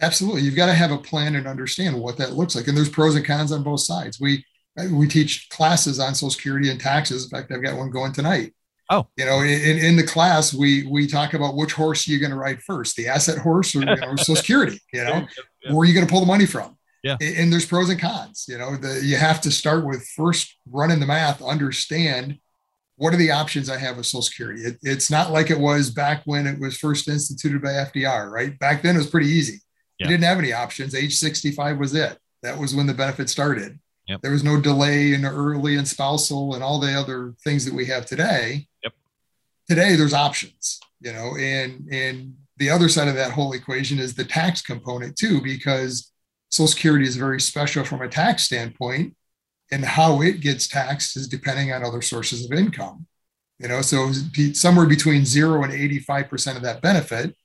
Absolutely. 0.00 0.42
You've 0.42 0.56
got 0.56 0.66
to 0.66 0.74
have 0.74 0.92
a 0.92 0.98
plan 0.98 1.34
and 1.34 1.48
understand 1.48 2.00
what 2.00 2.16
that 2.18 2.34
looks 2.34 2.54
like. 2.54 2.68
And 2.68 2.76
there's 2.76 2.88
pros 2.88 3.16
and 3.16 3.26
cons 3.26 3.50
on 3.50 3.64
both 3.64 3.80
sides. 3.80 4.20
We 4.20 4.44
we 4.92 5.08
teach 5.08 5.48
classes 5.50 5.98
on 5.98 6.14
Social 6.14 6.30
Security 6.30 6.70
and 6.70 6.80
taxes. 6.80 7.24
In 7.24 7.30
fact, 7.30 7.50
I've 7.50 7.62
got 7.62 7.76
one 7.76 7.90
going 7.90 8.12
tonight 8.12 8.54
Oh, 8.92 9.06
you 9.16 9.24
know, 9.24 9.40
in, 9.40 9.78
in 9.78 9.96
the 9.96 10.02
class, 10.02 10.52
we 10.52 10.84
we 10.86 11.06
talk 11.06 11.34
about 11.34 11.54
which 11.54 11.72
horse 11.72 12.08
you're 12.08 12.18
going 12.18 12.32
to 12.32 12.36
ride 12.36 12.60
first, 12.62 12.96
the 12.96 13.06
asset 13.06 13.38
horse 13.38 13.74
or 13.74 13.80
you 13.80 13.84
know, 13.86 14.16
Social 14.16 14.36
Security. 14.36 14.80
You 14.92 15.04
know, 15.04 15.26
yeah. 15.62 15.72
where 15.72 15.82
are 15.82 15.84
you 15.84 15.94
going 15.94 16.06
to 16.06 16.10
pull 16.10 16.20
the 16.20 16.26
money 16.26 16.46
from? 16.46 16.76
Yeah. 17.02 17.16
And 17.20 17.52
there's 17.52 17.66
pros 17.66 17.88
and 17.88 18.00
cons. 18.00 18.46
You 18.48 18.58
know, 18.58 18.76
the, 18.76 19.00
you 19.02 19.16
have 19.16 19.40
to 19.42 19.50
start 19.50 19.86
with 19.86 20.06
first 20.16 20.56
running 20.66 21.00
the 21.00 21.06
math, 21.06 21.40
understand 21.40 22.38
what 22.96 23.14
are 23.14 23.18
the 23.18 23.30
options 23.30 23.70
I 23.70 23.78
have 23.78 23.96
with 23.96 24.06
Social 24.06 24.22
Security. 24.22 24.62
It, 24.62 24.78
it's 24.82 25.10
not 25.10 25.30
like 25.30 25.50
it 25.50 25.58
was 25.58 25.90
back 25.90 26.22
when 26.26 26.46
it 26.46 26.60
was 26.60 26.76
first 26.76 27.08
instituted 27.08 27.62
by 27.62 27.70
FDR, 27.70 28.30
right? 28.30 28.58
Back 28.58 28.82
then 28.82 28.96
it 28.96 28.98
was 28.98 29.08
pretty 29.08 29.28
easy. 29.28 29.60
Yeah. 29.98 30.06
You 30.06 30.12
didn't 30.12 30.24
have 30.24 30.38
any 30.38 30.52
options. 30.52 30.94
Age 30.94 31.16
65 31.16 31.78
was 31.78 31.94
it. 31.94 32.18
That 32.42 32.58
was 32.58 32.74
when 32.74 32.86
the 32.86 32.94
benefit 32.94 33.30
started. 33.30 33.78
Yep. 34.10 34.22
There 34.22 34.32
was 34.32 34.42
no 34.42 34.60
delay 34.60 35.14
in 35.14 35.24
early 35.24 35.76
and 35.76 35.86
spousal 35.86 36.54
and 36.54 36.64
all 36.64 36.80
the 36.80 36.92
other 36.92 37.32
things 37.44 37.64
that 37.64 37.72
we 37.72 37.86
have 37.86 38.06
today. 38.06 38.66
Yep. 38.82 38.92
Today 39.68 39.94
there's 39.94 40.12
options, 40.12 40.80
you 41.00 41.12
know, 41.12 41.36
and 41.38 41.88
and 41.92 42.34
the 42.56 42.70
other 42.70 42.88
side 42.88 43.06
of 43.06 43.14
that 43.14 43.30
whole 43.30 43.52
equation 43.52 44.00
is 44.00 44.16
the 44.16 44.24
tax 44.24 44.62
component 44.62 45.16
too, 45.16 45.40
because 45.40 46.10
Social 46.50 46.66
Security 46.66 47.06
is 47.06 47.16
very 47.16 47.40
special 47.40 47.84
from 47.84 48.02
a 48.02 48.08
tax 48.08 48.42
standpoint, 48.42 49.14
and 49.70 49.84
how 49.84 50.20
it 50.22 50.40
gets 50.40 50.66
taxed 50.66 51.16
is 51.16 51.28
depending 51.28 51.72
on 51.72 51.84
other 51.84 52.02
sources 52.02 52.44
of 52.44 52.58
income. 52.58 53.06
You 53.60 53.68
know, 53.68 53.80
so 53.80 54.10
somewhere 54.54 54.86
between 54.86 55.24
zero 55.24 55.62
and 55.62 55.72
85% 55.72 56.56
of 56.56 56.62
that 56.62 56.82
benefit 56.82 57.36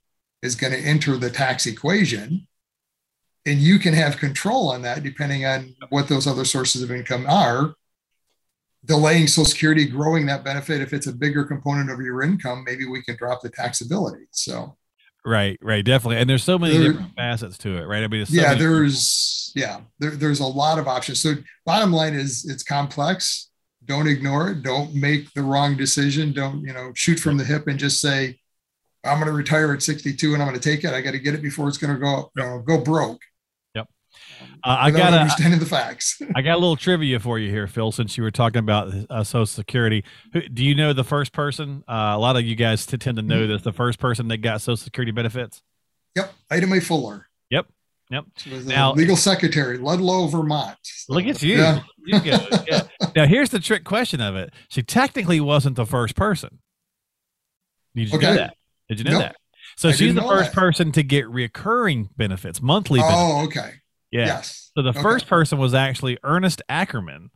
is 0.41 0.55
going 0.55 0.73
to 0.73 0.79
enter 0.79 1.15
the 1.17 1.29
tax 1.29 1.67
equation 1.67 2.47
and 3.45 3.59
you 3.59 3.77
can 3.79 3.93
have 3.93 4.17
control 4.17 4.69
on 4.71 4.81
that 4.81 5.03
depending 5.03 5.45
on 5.45 5.75
what 5.89 6.07
those 6.07 6.27
other 6.27 6.45
sources 6.45 6.81
of 6.81 6.91
income 6.91 7.25
are. 7.27 7.75
Delaying 8.85 9.27
social 9.27 9.45
security 9.45 9.85
growing 9.85 10.27
that 10.27 10.43
benefit 10.43 10.79
if 10.79 10.93
it's 10.93 11.07
a 11.07 11.13
bigger 11.13 11.43
component 11.43 11.89
of 11.89 11.99
your 12.01 12.21
income 12.21 12.63
maybe 12.63 12.85
we 12.87 13.01
can 13.01 13.15
drop 13.15 13.41
the 13.41 13.49
taxability 13.49 14.25
so. 14.29 14.77
Right 15.25 15.57
right 15.59 15.83
definitely 15.83 16.17
and 16.17 16.29
there's 16.29 16.43
so 16.43 16.59
many 16.59 16.77
there, 16.77 16.91
different 16.91 17.15
facets 17.15 17.57
to 17.59 17.77
it 17.77 17.85
right? 17.85 18.03
I 18.03 18.07
mean 18.07 18.27
so 18.27 18.39
yeah 18.39 18.53
there's 18.53 19.51
yeah 19.55 19.81
there, 19.97 20.11
there's 20.11 20.39
a 20.39 20.45
lot 20.45 20.77
of 20.77 20.87
options 20.87 21.19
so 21.19 21.33
bottom 21.65 21.91
line 21.91 22.13
is 22.13 22.45
it's 22.45 22.61
complex 22.61 23.49
don't 23.85 24.07
ignore 24.07 24.51
it 24.51 24.61
don't 24.61 24.93
make 24.93 25.33
the 25.33 25.41
wrong 25.41 25.75
decision 25.75 26.31
don't 26.31 26.61
you 26.61 26.73
know 26.73 26.91
shoot 26.95 27.19
from 27.19 27.37
the 27.37 27.43
hip 27.43 27.67
and 27.67 27.79
just 27.79 28.01
say 28.01 28.39
i'm 29.03 29.17
going 29.17 29.27
to 29.27 29.31
retire 29.31 29.73
at 29.73 29.81
62 29.81 30.33
and 30.33 30.43
i'm 30.43 30.47
going 30.47 30.59
to 30.59 30.69
take 30.69 30.83
it 30.83 30.93
i 30.93 31.01
got 31.01 31.11
to 31.11 31.19
get 31.19 31.33
it 31.33 31.41
before 31.41 31.67
it's 31.67 31.77
going 31.77 31.93
to 31.93 31.99
go 31.99 32.31
you 32.35 32.43
know, 32.43 32.59
go 32.59 32.79
broke 32.79 33.21
uh, 34.63 34.77
I 34.79 34.91
got 34.91 35.13
understanding 35.13 35.59
the 35.59 35.65
facts. 35.65 36.21
I 36.35 36.41
got 36.41 36.55
a 36.55 36.59
little 36.59 36.75
trivia 36.75 37.19
for 37.19 37.39
you 37.39 37.49
here, 37.49 37.67
Phil. 37.67 37.91
Since 37.91 38.17
you 38.17 38.23
were 38.23 38.31
talking 38.31 38.59
about 38.59 38.93
uh, 39.09 39.23
Social 39.23 39.45
Security, 39.45 40.03
do 40.53 40.63
you 40.63 40.75
know 40.75 40.93
the 40.93 41.03
first 41.03 41.33
person? 41.33 41.83
Uh, 41.87 42.13
a 42.15 42.19
lot 42.19 42.35
of 42.35 42.43
you 42.43 42.55
guys 42.55 42.85
tend 42.85 43.01
to 43.01 43.21
know 43.21 43.41
mm-hmm. 43.41 43.51
this. 43.51 43.61
The 43.61 43.73
first 43.73 43.99
person 43.99 44.27
that 44.29 44.37
got 44.37 44.61
Social 44.61 44.77
Security 44.77 45.11
benefits. 45.11 45.61
Yep, 46.15 46.33
Ida 46.49 46.67
Mae 46.67 46.79
Fuller. 46.79 47.27
Yep, 47.49 47.67
yep. 48.09 48.25
Now, 48.65 48.93
legal 48.93 49.17
secretary, 49.17 49.77
Ludlow, 49.77 50.27
Vermont. 50.27 50.77
So, 50.81 51.13
look 51.13 51.25
at 51.25 51.41
you. 51.41 51.57
Yeah. 51.57 51.79
you 52.05 52.19
yeah. 52.23 52.81
Now 53.15 53.25
here's 53.25 53.49
the 53.49 53.59
trick 53.59 53.83
question 53.83 54.21
of 54.21 54.35
it. 54.35 54.53
She 54.69 54.81
technically 54.81 55.39
wasn't 55.39 55.75
the 55.75 55.85
first 55.85 56.15
person. 56.15 56.59
Did 57.95 58.09
you 58.09 58.17
okay. 58.17 58.27
know 58.27 58.33
that? 58.35 58.57
Did 58.89 58.99
you 58.99 59.05
know 59.05 59.11
nope. 59.11 59.21
that? 59.21 59.35
So 59.77 59.89
I 59.89 59.91
she's 59.91 60.15
the 60.15 60.21
first 60.21 60.51
that. 60.51 60.59
person 60.59 60.91
to 60.93 61.03
get 61.03 61.27
recurring 61.29 62.09
benefits, 62.15 62.61
monthly. 62.61 62.99
Benefits. 62.99 63.19
Oh, 63.19 63.43
okay. 63.45 63.71
Yeah. 64.15 64.27
Yes. 64.27 64.71
So 64.77 64.81
the 64.81 64.89
okay. 64.89 65.01
first 65.01 65.27
person 65.27 65.57
was 65.57 65.73
actually 65.73 66.17
Ernest 66.23 66.61
Ackerman, 66.69 67.31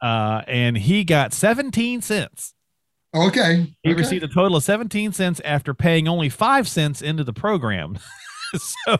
uh, 0.00 0.42
and 0.46 0.76
he 0.76 1.02
got 1.02 1.32
17 1.32 2.00
cents. 2.00 2.54
Okay. 3.14 3.74
He 3.82 3.90
okay. 3.90 3.98
received 3.98 4.24
a 4.24 4.28
total 4.28 4.56
of 4.56 4.62
17 4.62 5.12
cents 5.12 5.40
after 5.44 5.74
paying 5.74 6.06
only 6.06 6.28
five 6.28 6.68
cents 6.68 7.02
into 7.02 7.24
the 7.24 7.32
program. 7.32 7.98
so 8.56 8.96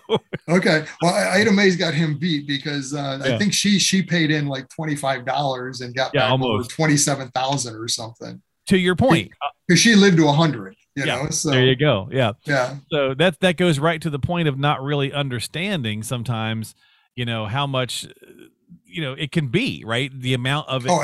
okay. 0.48 0.84
Well, 1.00 1.14
Ida 1.14 1.52
Mae's 1.52 1.76
got 1.76 1.94
him 1.94 2.18
beat 2.18 2.48
because 2.48 2.92
uh, 2.92 3.22
yeah. 3.24 3.34
I 3.34 3.38
think 3.38 3.52
she 3.52 3.78
she 3.78 4.02
paid 4.02 4.30
in 4.30 4.46
like 4.46 4.66
twenty 4.70 4.96
five 4.96 5.26
dollars 5.26 5.82
and 5.82 5.94
got 5.94 6.10
yeah, 6.14 6.22
back 6.22 6.30
almost. 6.30 6.50
over 6.50 6.64
twenty 6.64 6.96
seven 6.96 7.28
thousand 7.28 7.76
or 7.76 7.86
something. 7.86 8.40
To 8.68 8.78
your 8.78 8.96
point, 8.96 9.30
because 9.68 9.78
she 9.78 9.94
lived 9.94 10.16
to 10.16 10.32
hundred. 10.32 10.74
You 10.96 11.04
yeah, 11.04 11.22
know, 11.22 11.30
so 11.30 11.50
there 11.50 11.64
you 11.64 11.76
go. 11.76 12.08
Yeah, 12.10 12.32
yeah. 12.44 12.76
So 12.90 13.12
that 13.14 13.40
that 13.40 13.58
goes 13.58 13.78
right 13.78 14.00
to 14.00 14.08
the 14.08 14.18
point 14.18 14.48
of 14.48 14.58
not 14.58 14.82
really 14.82 15.12
understanding 15.12 16.02
sometimes 16.02 16.74
you 17.14 17.24
know 17.24 17.46
how 17.46 17.66
much 17.66 18.06
uh, 18.06 18.44
you 18.84 19.02
know 19.02 19.12
it 19.12 19.32
can 19.32 19.48
be 19.48 19.82
right? 19.86 20.10
The 20.12 20.34
amount 20.34 20.68
of 20.68 20.86
it 20.86 20.90
oh 20.90 21.02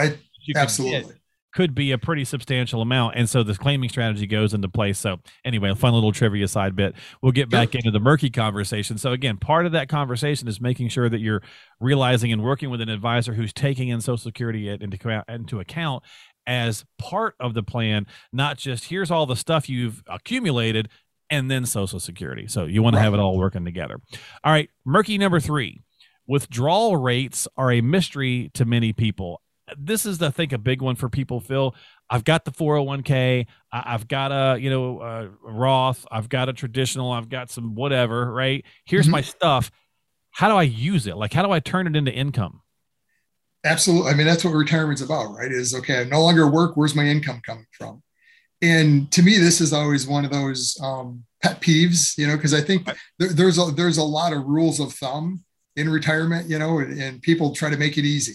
absolutely. 0.56 1.14
could 1.54 1.74
be 1.74 1.92
a 1.92 1.98
pretty 1.98 2.24
substantial 2.24 2.82
amount 2.82 3.16
and 3.16 3.28
so 3.28 3.42
the 3.42 3.54
claiming 3.54 3.88
strategy 3.88 4.26
goes 4.26 4.54
into 4.54 4.68
place 4.68 4.98
so 4.98 5.18
anyway 5.44 5.70
a 5.70 5.74
fun 5.74 5.92
little 5.92 6.12
trivia 6.12 6.46
side 6.46 6.76
bit. 6.76 6.94
We'll 7.22 7.32
get 7.32 7.50
back 7.50 7.74
into 7.74 7.90
the 7.90 8.00
murky 8.00 8.30
conversation. 8.30 8.98
So 8.98 9.12
again 9.12 9.38
part 9.38 9.66
of 9.66 9.72
that 9.72 9.88
conversation 9.88 10.48
is 10.48 10.60
making 10.60 10.88
sure 10.88 11.08
that 11.08 11.20
you're 11.20 11.42
realizing 11.80 12.32
and 12.32 12.42
working 12.42 12.70
with 12.70 12.80
an 12.80 12.88
advisor 12.88 13.34
who's 13.34 13.52
taking 13.52 13.88
in 13.88 14.00
social 14.00 14.18
security 14.18 14.68
into, 14.68 15.24
into 15.28 15.60
account 15.60 16.04
as 16.46 16.84
part 16.98 17.34
of 17.40 17.54
the 17.54 17.62
plan 17.62 18.06
not 18.32 18.56
just 18.56 18.86
here's 18.86 19.10
all 19.10 19.26
the 19.26 19.36
stuff 19.36 19.68
you've 19.68 20.02
accumulated 20.06 20.88
and 21.30 21.50
then 21.50 21.66
social 21.66 22.00
security. 22.00 22.46
So 22.46 22.64
you 22.64 22.82
want 22.82 22.96
to 22.96 23.00
have 23.00 23.12
it 23.12 23.20
all 23.20 23.36
working 23.36 23.64
together. 23.64 23.96
All 24.44 24.52
right 24.52 24.70
murky 24.84 25.18
number 25.18 25.40
three 25.40 25.82
withdrawal 26.28 26.96
rates 26.96 27.48
are 27.56 27.72
a 27.72 27.80
mystery 27.80 28.50
to 28.54 28.64
many 28.64 28.92
people. 28.92 29.42
This 29.76 30.06
is, 30.06 30.22
I 30.22 30.30
think, 30.30 30.52
a 30.52 30.58
big 30.58 30.80
one 30.80 30.94
for 30.94 31.08
people. 31.08 31.40
Phil, 31.40 31.74
I've 32.08 32.24
got 32.24 32.44
the 32.44 32.52
401k, 32.52 33.46
I've 33.72 34.06
got 34.06 34.30
a 34.30 34.60
you 34.60 34.70
know 34.70 35.00
a 35.00 35.28
Roth, 35.42 36.06
I've 36.10 36.28
got 36.28 36.48
a 36.48 36.52
traditional, 36.52 37.10
I've 37.10 37.28
got 37.28 37.50
some 37.50 37.74
whatever. 37.74 38.32
Right 38.32 38.64
here's 38.84 39.06
mm-hmm. 39.06 39.12
my 39.12 39.20
stuff. 39.22 39.70
How 40.30 40.48
do 40.48 40.54
I 40.54 40.62
use 40.62 41.06
it? 41.06 41.16
Like, 41.16 41.32
how 41.32 41.42
do 41.42 41.50
I 41.50 41.58
turn 41.60 41.86
it 41.86 41.96
into 41.96 42.12
income? 42.12 42.60
Absolutely. 43.64 44.12
I 44.12 44.14
mean, 44.14 44.26
that's 44.26 44.44
what 44.44 44.52
retirement's 44.52 45.02
about, 45.02 45.34
right? 45.34 45.50
Is 45.50 45.74
okay, 45.74 46.00
I 46.00 46.04
no 46.04 46.22
longer 46.22 46.48
work. 46.48 46.76
Where's 46.76 46.94
my 46.94 47.04
income 47.04 47.40
coming 47.44 47.66
from? 47.72 48.02
And 48.62 49.10
to 49.12 49.22
me, 49.22 49.38
this 49.38 49.60
is 49.60 49.72
always 49.72 50.06
one 50.06 50.24
of 50.24 50.30
those 50.30 50.76
um, 50.82 51.24
pet 51.42 51.60
peeves, 51.60 52.16
you 52.16 52.26
know, 52.26 52.36
because 52.36 52.54
I 52.54 52.60
think 52.60 52.88
there, 53.18 53.28
there's 53.28 53.58
a 53.58 53.66
there's 53.72 53.98
a 53.98 54.04
lot 54.04 54.32
of 54.32 54.44
rules 54.44 54.80
of 54.80 54.92
thumb 54.92 55.44
in 55.78 55.88
retirement, 55.88 56.50
you 56.50 56.58
know, 56.58 56.80
and, 56.80 57.00
and 57.00 57.22
people 57.22 57.54
try 57.54 57.70
to 57.70 57.76
make 57.76 57.96
it 57.96 58.04
easy. 58.04 58.34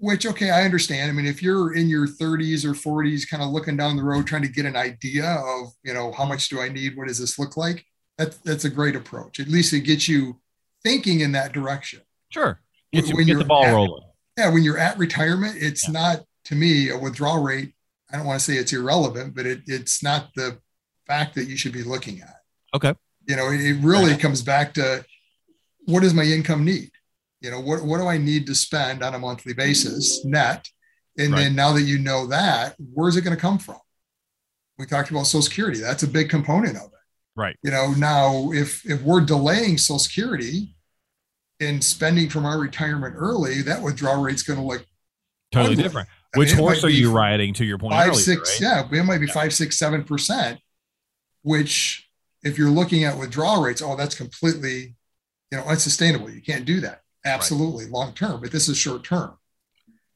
Which, 0.00 0.26
okay, 0.26 0.50
I 0.50 0.64
understand. 0.64 1.10
I 1.10 1.14
mean, 1.14 1.26
if 1.26 1.42
you're 1.42 1.74
in 1.74 1.88
your 1.88 2.06
30s 2.06 2.64
or 2.64 2.72
40s, 2.72 3.28
kind 3.28 3.42
of 3.42 3.50
looking 3.50 3.76
down 3.76 3.96
the 3.96 4.02
road, 4.02 4.26
trying 4.26 4.42
to 4.42 4.48
get 4.48 4.66
an 4.66 4.76
idea 4.76 5.24
of, 5.26 5.72
you 5.84 5.94
know, 5.94 6.12
how 6.12 6.24
much 6.24 6.48
do 6.48 6.60
I 6.60 6.68
need? 6.68 6.96
What 6.96 7.08
does 7.08 7.18
this 7.18 7.38
look 7.38 7.56
like? 7.56 7.84
That's 8.16 8.36
that's 8.38 8.64
a 8.64 8.70
great 8.70 8.96
approach. 8.96 9.38
At 9.38 9.48
least 9.48 9.72
it 9.72 9.80
gets 9.80 10.08
you 10.08 10.40
thinking 10.82 11.20
in 11.20 11.32
that 11.32 11.52
direction. 11.52 12.00
Sure. 12.30 12.60
Gets 12.92 13.10
you, 13.10 13.16
when 13.16 13.26
get 13.26 13.38
the 13.38 13.44
ball 13.44 13.64
at, 13.64 13.72
rolling. 13.72 14.04
Yeah, 14.36 14.52
when 14.52 14.62
you're 14.64 14.78
at 14.78 14.98
retirement, 14.98 15.56
it's 15.58 15.88
yeah. 15.88 15.92
not 15.92 16.24
to 16.46 16.56
me 16.56 16.90
a 16.90 16.98
withdrawal 16.98 17.42
rate. 17.42 17.72
I 18.12 18.16
don't 18.16 18.26
want 18.26 18.40
to 18.40 18.44
say 18.44 18.54
it's 18.58 18.72
irrelevant, 18.72 19.34
but 19.34 19.46
it, 19.46 19.62
it's 19.66 20.02
not 20.02 20.30
the 20.34 20.58
fact 21.06 21.34
that 21.36 21.44
you 21.44 21.56
should 21.56 21.72
be 21.72 21.82
looking 21.82 22.20
at. 22.20 22.36
Okay. 22.74 22.94
You 23.26 23.36
know, 23.36 23.50
it, 23.50 23.60
it 23.60 23.76
really 23.82 24.16
comes 24.16 24.42
back 24.42 24.74
to 24.74 25.04
what 25.88 26.02
does 26.02 26.12
my 26.12 26.22
income 26.22 26.64
need? 26.64 26.90
You 27.40 27.50
know, 27.50 27.60
what, 27.60 27.82
what 27.82 27.98
do 27.98 28.06
I 28.06 28.18
need 28.18 28.46
to 28.46 28.54
spend 28.54 29.02
on 29.02 29.14
a 29.14 29.18
monthly 29.18 29.54
basis 29.54 30.24
net? 30.24 30.68
And 31.16 31.32
right. 31.32 31.40
then 31.40 31.56
now 31.56 31.72
that 31.72 31.82
you 31.82 31.98
know 31.98 32.26
that, 32.26 32.76
where's 32.92 33.16
it 33.16 33.22
going 33.22 33.34
to 33.34 33.40
come 33.40 33.58
from? 33.58 33.78
We 34.78 34.86
talked 34.86 35.10
about 35.10 35.26
Social 35.26 35.42
Security. 35.42 35.80
That's 35.80 36.02
a 36.02 36.08
big 36.08 36.28
component 36.28 36.76
of 36.76 36.84
it. 36.84 37.04
Right. 37.34 37.56
You 37.62 37.70
know, 37.70 37.92
now 37.92 38.52
if 38.52 38.84
if 38.84 39.02
we're 39.02 39.22
delaying 39.22 39.78
Social 39.78 39.98
Security 39.98 40.74
and 41.58 41.82
spending 41.82 42.28
from 42.28 42.44
our 42.44 42.58
retirement 42.58 43.14
early, 43.16 43.62
that 43.62 43.82
withdrawal 43.82 44.22
rate's 44.22 44.42
going 44.42 44.58
to 44.60 44.64
look 44.64 44.84
totally 45.52 45.72
ugly. 45.72 45.82
different. 45.82 46.08
Which 46.34 46.50
mean, 46.50 46.58
horse 46.58 46.84
are 46.84 46.90
you 46.90 47.10
riding? 47.10 47.54
To 47.54 47.64
your 47.64 47.78
point, 47.78 47.94
five, 47.94 48.10
earlier, 48.10 48.20
six, 48.20 48.60
right? 48.60 48.88
yeah, 48.92 49.00
it 49.00 49.04
might 49.04 49.18
be 49.18 49.26
yeah. 49.26 49.32
five, 49.32 49.54
six, 49.54 49.76
seven 49.76 50.04
percent. 50.04 50.60
which 51.42 52.08
if 52.42 52.58
you're 52.58 52.70
looking 52.70 53.04
at 53.04 53.18
withdrawal 53.18 53.62
rates, 53.62 53.82
oh, 53.82 53.96
that's 53.96 54.14
completely, 54.14 54.94
you 55.50 55.58
know, 55.58 55.64
unsustainable. 55.64 56.30
You 56.30 56.42
can't 56.42 56.64
do 56.64 56.80
that. 56.80 57.02
Absolutely 57.24 57.84
right. 57.84 57.92
long 57.92 58.12
term, 58.14 58.40
but 58.40 58.52
this 58.52 58.68
is 58.68 58.76
short 58.76 59.04
term. 59.04 59.36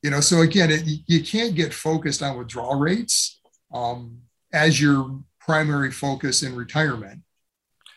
You 0.03 0.11
know, 0.11 0.21
so 0.21 0.41
again, 0.41 0.71
it, 0.71 0.83
you 1.07 1.23
can't 1.23 1.55
get 1.55 1.73
focused 1.73 2.23
on 2.23 2.37
withdrawal 2.37 2.75
rates 2.75 3.41
um, 3.73 4.19
as 4.53 4.81
your 4.81 5.21
primary 5.41 5.93
focus 5.93 6.43
in 6.43 6.57
retirement. 6.57 7.23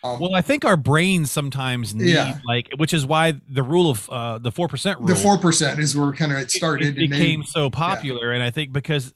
Um, 0.04 0.20
well, 0.20 0.36
I 0.36 0.42
think 0.42 0.66
our 0.66 0.78
brains 0.78 1.32
sometimes 1.32 1.96
need 1.96 2.14
yeah. 2.14 2.38
like, 2.46 2.70
which 2.78 2.94
is 2.94 3.08
why 3.08 3.34
the 3.50 3.64
rule 3.64 3.90
of 3.90 4.08
uh, 4.10 4.38
the 4.38 4.52
four 4.52 4.68
percent 4.68 5.00
rule. 5.00 5.08
The 5.08 5.16
four 5.16 5.40
percent 5.40 5.80
is 5.80 5.98
where 5.98 6.12
kind 6.14 6.32
of 6.32 6.38
it 6.38 6.52
started. 6.52 6.96
It, 6.96 7.04
it 7.04 7.10
became 7.10 7.40
they, 7.40 7.46
so 7.48 7.72
popular, 7.72 8.30
yeah. 8.30 8.36
and 8.36 8.44
I 8.44 8.52
think 8.52 8.72
because 8.72 9.16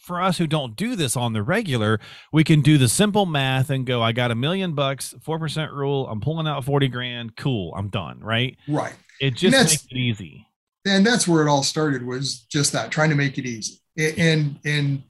for 0.00 0.20
us 0.20 0.38
who 0.38 0.46
don't 0.46 0.74
do 0.76 0.96
this 0.96 1.16
on 1.16 1.34
the 1.34 1.42
regular, 1.42 2.00
we 2.32 2.42
can 2.42 2.62
do 2.62 2.78
the 2.78 2.88
simple 2.88 3.26
math 3.26 3.70
and 3.70 3.86
go, 3.86 4.02
I 4.02 4.12
got 4.12 4.30
a 4.30 4.34
million 4.34 4.74
bucks, 4.74 5.14
4% 5.24 5.72
rule. 5.72 6.08
I'm 6.08 6.20
pulling 6.20 6.48
out 6.48 6.64
40 6.64 6.88
grand. 6.88 7.36
Cool. 7.36 7.72
I'm 7.76 7.88
done. 7.88 8.20
Right. 8.20 8.56
Right. 8.66 8.94
It 9.20 9.36
just 9.36 9.56
makes 9.56 9.84
it 9.84 9.96
easy. 9.96 10.46
And 10.86 11.06
that's 11.06 11.28
where 11.28 11.46
it 11.46 11.50
all 11.50 11.62
started 11.62 12.04
was 12.04 12.40
just 12.50 12.72
that 12.72 12.90
trying 12.90 13.10
to 13.10 13.16
make 13.16 13.36
it 13.36 13.44
easy 13.44 13.78
and, 13.98 14.58
and 14.64 15.02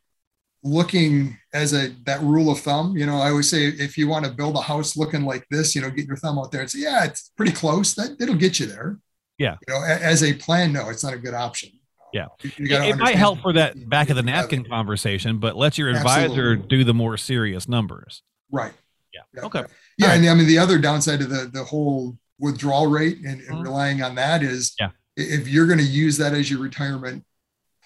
looking 0.65 1.39
as 1.55 1.73
a, 1.73 1.95
that 2.05 2.21
rule 2.23 2.51
of 2.51 2.59
thumb, 2.59 2.97
you 2.97 3.07
know, 3.07 3.19
I 3.19 3.31
always 3.31 3.49
say, 3.49 3.67
if 3.67 3.97
you 3.97 4.09
want 4.09 4.25
to 4.25 4.33
build 4.33 4.57
a 4.57 4.61
house 4.61 4.97
looking 4.97 5.25
like 5.25 5.47
this, 5.51 5.77
you 5.77 5.81
know, 5.81 5.91
get 5.91 6.07
your 6.07 6.17
thumb 6.17 6.39
out 6.39 6.51
there 6.51 6.63
and 6.63 6.71
say, 6.71 6.81
yeah, 6.81 7.05
it's 7.05 7.31
pretty 7.37 7.53
close 7.53 7.95
that 7.95 8.21
it'll 8.21 8.35
get 8.35 8.59
you 8.59 8.67
there. 8.67 8.99
Yeah. 9.39 9.57
You 9.67 9.75
know, 9.75 9.83
as 9.85 10.25
a 10.25 10.35
plan, 10.35 10.73
no, 10.73 10.91
it's 10.91 11.05
not 11.05 11.15
a 11.15 11.19
good 11.19 11.35
option. 11.35 11.71
Yeah, 12.13 12.27
it, 12.41 12.99
might 12.99 13.17
help 13.17 13.41
for 13.41 13.53
that 13.53 13.89
back 13.89 14.11
of 14.11 14.17
the 14.17 14.23
napkin 14.23 14.65
conversation, 14.65 15.39
but 15.39 15.57
let 15.57 15.79
your 15.79 15.89
advisor 15.89 16.53
Absolutely. 16.53 16.69
do 16.69 16.85
the 16.85 16.95
more 16.95 17.17
serious 17.17 17.69
numbers. 17.69 18.23
Right. 18.51 18.73
Yeah. 19.15 19.21
yeah. 19.35 19.43
Okay. 19.43 19.65
Yeah, 19.99 20.09
right. 20.09 20.19
and 20.19 20.29
I 20.29 20.35
mean 20.35 20.47
the 20.47 20.59
other 20.59 20.79
downside 20.79 21.21
of 21.21 21.31
the 21.31 21.51
the 21.53 21.65
whole 21.65 22.17
withdrawal 22.39 22.87
rate 22.87 23.19
and, 23.19 23.41
and 23.41 23.43
mm-hmm. 23.43 23.63
relying 23.63 24.03
on 24.03 24.15
that 24.17 24.43
is 24.43 24.75
yeah. 24.81 24.91
if 25.17 25.47
you're 25.47 25.67
going 25.67 25.79
to 25.79 25.85
use 25.85 26.17
that 26.17 26.33
as 26.33 26.51
your 26.51 26.61
retirement 26.61 27.25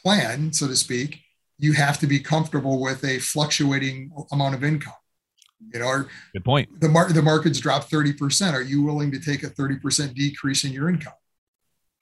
plan, 0.02 0.52
so 0.52 0.66
to 0.68 0.76
speak, 0.76 1.20
you 1.58 1.72
have 1.72 1.98
to 1.98 2.06
be 2.06 2.20
comfortable 2.20 2.80
with 2.80 3.04
a 3.04 3.18
fluctuating 3.18 4.12
amount 4.32 4.54
of 4.54 4.62
income. 4.62 4.94
You 5.72 5.80
know, 5.80 6.04
good 6.32 6.44
point. 6.44 6.80
The 6.80 6.88
mar- 6.88 7.12
the 7.12 7.22
markets 7.22 7.58
drop 7.58 7.88
30%. 7.88 8.52
Are 8.52 8.62
you 8.62 8.82
willing 8.82 9.10
to 9.12 9.18
take 9.18 9.42
a 9.42 9.48
30% 9.48 10.14
decrease 10.14 10.64
in 10.64 10.72
your 10.72 10.88
income? 10.88 11.14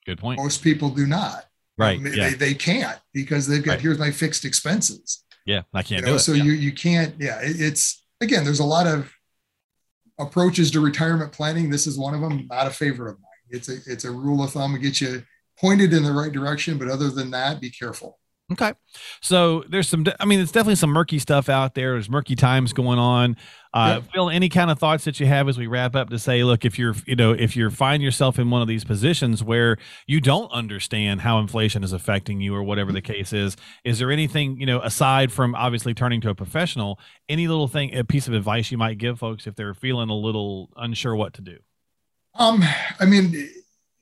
Good 0.05 0.19
point. 0.19 0.39
Most 0.39 0.61
people 0.61 0.89
do 0.89 1.07
not. 1.07 1.45
Right. 1.77 1.97
Um, 1.97 2.05
yeah. 2.07 2.29
they, 2.29 2.35
they 2.35 2.53
can't 2.53 2.99
because 3.13 3.47
they've 3.47 3.63
got 3.63 3.73
right. 3.73 3.81
here's 3.81 3.99
my 3.99 4.11
fixed 4.11 4.45
expenses. 4.45 5.23
Yeah, 5.45 5.63
I 5.73 5.81
can't 5.81 6.01
you 6.01 6.05
know, 6.05 6.13
do 6.13 6.15
it. 6.15 6.19
So 6.19 6.33
yeah. 6.33 6.43
you 6.43 6.51
you 6.53 6.71
can't. 6.71 7.15
Yeah, 7.19 7.41
it, 7.41 7.59
it's 7.59 8.05
again. 8.21 8.43
There's 8.43 8.59
a 8.59 8.65
lot 8.65 8.87
of 8.87 9.11
approaches 10.19 10.71
to 10.71 10.79
retirement 10.79 11.31
planning. 11.31 11.69
This 11.69 11.87
is 11.87 11.97
one 11.97 12.13
of 12.13 12.21
them. 12.21 12.47
Not 12.49 12.67
a 12.67 12.71
favorite 12.71 13.11
of 13.11 13.19
mine. 13.19 13.29
It's 13.49 13.69
a 13.69 13.77
it's 13.91 14.05
a 14.05 14.11
rule 14.11 14.43
of 14.43 14.51
thumb 14.51 14.73
to 14.73 14.79
get 14.79 15.01
you 15.01 15.23
pointed 15.59 15.93
in 15.93 16.03
the 16.03 16.11
right 16.11 16.31
direction, 16.31 16.77
but 16.77 16.89
other 16.89 17.09
than 17.09 17.31
that, 17.31 17.59
be 17.59 17.69
careful. 17.69 18.19
Okay. 18.51 18.73
So 19.21 19.63
there's 19.69 19.87
some, 19.87 20.05
I 20.19 20.25
mean, 20.25 20.41
it's 20.41 20.51
definitely 20.51 20.75
some 20.75 20.89
murky 20.89 21.17
stuff 21.17 21.47
out 21.47 21.75
there. 21.75 21.93
There's 21.93 22.09
murky 22.09 22.35
times 22.35 22.73
going 22.73 22.99
on. 22.99 23.37
Uh, 23.73 24.01
yeah. 24.01 24.11
Phil, 24.13 24.29
any 24.29 24.49
kind 24.49 24.69
of 24.69 24.77
thoughts 24.77 25.05
that 25.05 25.19
you 25.19 25.25
have 25.25 25.47
as 25.47 25.57
we 25.57 25.65
wrap 25.65 25.95
up 25.95 26.09
to 26.09 26.19
say, 26.19 26.43
look, 26.43 26.65
if 26.65 26.77
you're, 26.77 26.93
you 27.07 27.15
know, 27.15 27.31
if 27.31 27.55
you're 27.55 27.71
find 27.71 28.03
yourself 28.03 28.37
in 28.37 28.49
one 28.51 28.61
of 28.61 28.67
these 28.67 28.83
positions 28.83 29.43
where 29.43 29.77
you 30.07 30.19
don't 30.19 30.51
understand 30.51 31.21
how 31.21 31.39
inflation 31.39 31.83
is 31.83 31.93
affecting 31.93 32.41
you 32.41 32.53
or 32.53 32.61
whatever 32.61 32.91
the 32.91 33.01
case 33.01 33.31
is, 33.31 33.55
is 33.85 33.97
there 33.97 34.11
anything, 34.11 34.59
you 34.59 34.65
know, 34.65 34.81
aside 34.81 35.31
from 35.31 35.55
obviously 35.55 35.93
turning 35.93 36.19
to 36.21 36.29
a 36.29 36.35
professional, 36.35 36.99
any 37.29 37.47
little 37.47 37.69
thing, 37.69 37.95
a 37.95 38.03
piece 38.03 38.27
of 38.27 38.33
advice 38.33 38.71
you 38.71 38.77
might 38.77 38.97
give 38.97 39.17
folks 39.17 39.47
if 39.47 39.55
they're 39.55 39.73
feeling 39.73 40.09
a 40.09 40.15
little 40.15 40.69
unsure 40.75 41.15
what 41.15 41.33
to 41.33 41.41
do? 41.41 41.57
Um, 42.35 42.61
I 42.99 43.05
mean, 43.05 43.49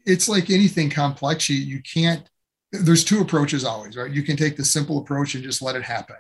it's 0.06 0.28
like 0.28 0.50
anything 0.50 0.90
complex. 0.90 1.48
You, 1.48 1.58
you 1.58 1.82
can't, 1.82 2.30
there's 2.72 3.04
two 3.04 3.22
approaches 3.22 3.64
always, 3.64 3.98
right? 3.98 4.12
You 4.12 4.24
can 4.24 4.38
take 4.38 4.56
the 4.56 4.66
simple 4.66 5.00
approach 5.00 5.36
and 5.36 5.44
just 5.44 5.62
let 5.62 5.76
it 5.76 5.84
happen. 5.84 6.16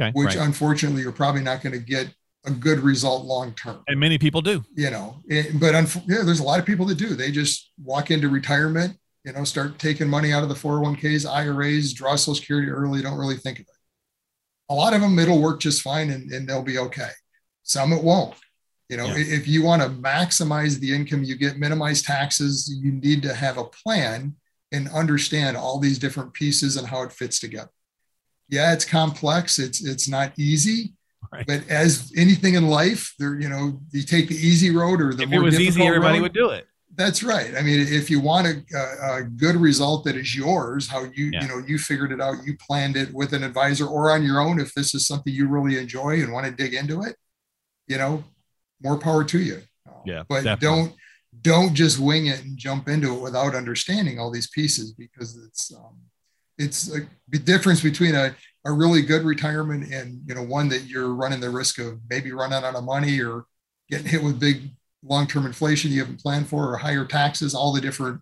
Okay. 0.00 0.10
Which 0.14 0.36
right. 0.36 0.46
unfortunately 0.46 1.02
you're 1.02 1.12
probably 1.12 1.42
not 1.42 1.60
going 1.62 1.74
to 1.74 1.78
get 1.78 2.14
a 2.44 2.50
good 2.50 2.80
result 2.80 3.24
long 3.24 3.52
term. 3.52 3.82
And 3.88 4.00
many 4.00 4.18
people 4.18 4.40
do. 4.40 4.64
You 4.74 4.90
know, 4.90 5.22
it, 5.28 5.60
but 5.60 5.74
yeah, 6.08 6.22
there's 6.22 6.40
a 6.40 6.44
lot 6.44 6.58
of 6.58 6.66
people 6.66 6.86
that 6.86 6.96
do. 6.96 7.14
They 7.14 7.30
just 7.30 7.70
walk 7.82 8.10
into 8.10 8.28
retirement, 8.28 8.96
you 9.24 9.32
know, 9.32 9.44
start 9.44 9.78
taking 9.78 10.08
money 10.08 10.32
out 10.32 10.42
of 10.42 10.48
the 10.48 10.54
401ks, 10.54 11.30
IRAs, 11.30 11.92
draw 11.92 12.16
Social 12.16 12.34
Security 12.34 12.70
early, 12.70 13.02
don't 13.02 13.18
really 13.18 13.36
think 13.36 13.58
of 13.58 13.66
it. 13.66 13.68
A 14.70 14.74
lot 14.74 14.94
of 14.94 15.02
them, 15.02 15.18
it'll 15.18 15.42
work 15.42 15.60
just 15.60 15.82
fine 15.82 16.10
and, 16.10 16.32
and 16.32 16.48
they'll 16.48 16.62
be 16.62 16.78
okay. 16.78 17.10
Some 17.62 17.92
it 17.92 18.02
won't. 18.02 18.34
You 18.88 18.96
know, 18.96 19.06
yeah. 19.06 19.18
if 19.18 19.46
you 19.46 19.62
want 19.62 19.82
to 19.82 19.88
maximize 19.88 20.78
the 20.78 20.94
income 20.94 21.22
you 21.22 21.36
get, 21.36 21.58
minimize 21.58 22.02
taxes, 22.02 22.74
you 22.82 22.92
need 22.92 23.22
to 23.22 23.34
have 23.34 23.58
a 23.58 23.64
plan 23.64 24.34
and 24.72 24.88
understand 24.88 25.56
all 25.56 25.78
these 25.78 25.98
different 25.98 26.32
pieces 26.32 26.76
and 26.76 26.86
how 26.86 27.02
it 27.02 27.12
fits 27.12 27.38
together. 27.38 27.70
Yeah, 28.48 28.72
it's 28.72 28.84
complex. 28.84 29.58
It's 29.58 29.84
it's 29.84 30.08
not 30.08 30.32
easy. 30.38 30.94
Right. 31.32 31.46
But 31.46 31.68
as 31.70 32.12
anything 32.16 32.54
in 32.54 32.68
life, 32.68 33.14
there, 33.18 33.40
you 33.40 33.48
know, 33.48 33.80
you 33.92 34.02
take 34.02 34.28
the 34.28 34.34
easy 34.34 34.70
road 34.70 35.00
or 35.00 35.14
the 35.14 35.22
if 35.22 35.30
more 35.30 35.40
it 35.40 35.44
was 35.44 35.60
easy, 35.60 35.82
everybody 35.86 36.18
road, 36.18 36.22
would 36.22 36.32
do 36.34 36.50
it. 36.50 36.66
That's 36.94 37.22
right. 37.22 37.54
I 37.56 37.62
mean, 37.62 37.80
if 37.80 38.10
you 38.10 38.20
want 38.20 38.46
a, 38.46 39.16
a 39.16 39.22
good 39.22 39.56
result 39.56 40.04
that 40.04 40.16
is 40.16 40.36
yours, 40.36 40.88
how 40.88 41.04
you 41.04 41.30
yeah. 41.32 41.42
you 41.42 41.48
know 41.48 41.58
you 41.66 41.78
figured 41.78 42.12
it 42.12 42.20
out, 42.20 42.44
you 42.44 42.56
planned 42.58 42.96
it 42.96 43.14
with 43.14 43.32
an 43.32 43.44
advisor 43.44 43.86
or 43.86 44.10
on 44.10 44.22
your 44.22 44.40
own. 44.40 44.60
If 44.60 44.74
this 44.74 44.94
is 44.94 45.06
something 45.06 45.32
you 45.32 45.48
really 45.48 45.78
enjoy 45.78 46.22
and 46.22 46.32
want 46.32 46.46
to 46.46 46.52
dig 46.52 46.74
into 46.74 47.02
it, 47.02 47.16
you 47.86 47.96
know, 47.96 48.24
more 48.82 48.98
power 48.98 49.24
to 49.24 49.38
you. 49.38 49.62
Yeah, 50.04 50.24
but 50.28 50.44
definitely. 50.44 50.66
don't 50.66 50.94
don't 51.40 51.74
just 51.74 51.98
wing 51.98 52.26
it 52.26 52.44
and 52.44 52.58
jump 52.58 52.88
into 52.88 53.14
it 53.14 53.20
without 53.20 53.54
understanding 53.54 54.18
all 54.18 54.30
these 54.30 54.48
pieces 54.48 54.92
because 54.92 55.36
it's 55.36 55.74
um, 55.74 55.96
it's 56.58 56.94
a, 56.94 57.00
the 57.28 57.38
difference 57.38 57.82
between 57.82 58.14
a, 58.14 58.34
a 58.66 58.72
really 58.72 59.02
good 59.02 59.22
retirement 59.22 59.92
and 59.92 60.20
you 60.26 60.34
know 60.34 60.42
one 60.42 60.68
that 60.68 60.84
you're 60.84 61.14
running 61.14 61.40
the 61.40 61.50
risk 61.50 61.78
of 61.78 61.98
maybe 62.08 62.32
running 62.32 62.62
out 62.62 62.74
of 62.74 62.84
money 62.84 63.20
or 63.20 63.46
getting 63.90 64.06
hit 64.06 64.22
with 64.22 64.38
big 64.38 64.70
long-term 65.02 65.46
inflation 65.46 65.90
you 65.90 66.00
haven't 66.00 66.22
planned 66.22 66.46
for 66.46 66.72
or 66.72 66.76
higher 66.76 67.04
taxes 67.04 67.54
all 67.54 67.72
the 67.72 67.80
different 67.80 68.20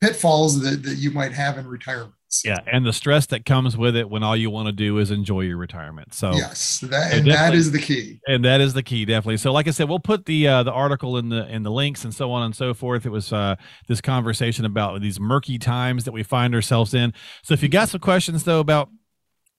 pitfalls 0.00 0.60
that, 0.60 0.82
that 0.82 0.96
you 0.96 1.10
might 1.10 1.32
have 1.32 1.58
in 1.58 1.66
retirement 1.66 2.14
yeah, 2.44 2.58
and 2.70 2.86
the 2.86 2.92
stress 2.92 3.26
that 3.26 3.44
comes 3.44 3.76
with 3.76 3.96
it 3.96 4.08
when 4.08 4.22
all 4.22 4.36
you 4.36 4.50
want 4.50 4.66
to 4.66 4.72
do 4.72 4.98
is 4.98 5.10
enjoy 5.10 5.40
your 5.40 5.56
retirement. 5.56 6.14
So 6.14 6.32
yes, 6.32 6.80
that 6.80 7.12
and 7.12 7.26
that 7.26 7.54
is 7.54 7.72
the 7.72 7.78
key. 7.78 8.20
And 8.26 8.44
that 8.44 8.60
is 8.60 8.74
the 8.74 8.82
key, 8.82 9.04
definitely. 9.04 9.36
So, 9.38 9.52
like 9.52 9.66
I 9.68 9.70
said, 9.70 9.88
we'll 9.88 9.98
put 9.98 10.26
the 10.26 10.46
uh, 10.46 10.62
the 10.62 10.72
article 10.72 11.16
in 11.16 11.28
the 11.28 11.46
in 11.48 11.62
the 11.62 11.70
links 11.70 12.04
and 12.04 12.14
so 12.14 12.30
on 12.30 12.42
and 12.42 12.54
so 12.54 12.74
forth. 12.74 13.06
It 13.06 13.10
was 13.10 13.32
uh, 13.32 13.56
this 13.88 14.00
conversation 14.00 14.64
about 14.64 15.00
these 15.00 15.18
murky 15.18 15.58
times 15.58 16.04
that 16.04 16.12
we 16.12 16.22
find 16.22 16.54
ourselves 16.54 16.94
in. 16.94 17.12
So, 17.42 17.54
if 17.54 17.62
you 17.62 17.68
got 17.68 17.88
some 17.88 18.00
questions 18.00 18.44
though 18.44 18.60
about 18.60 18.90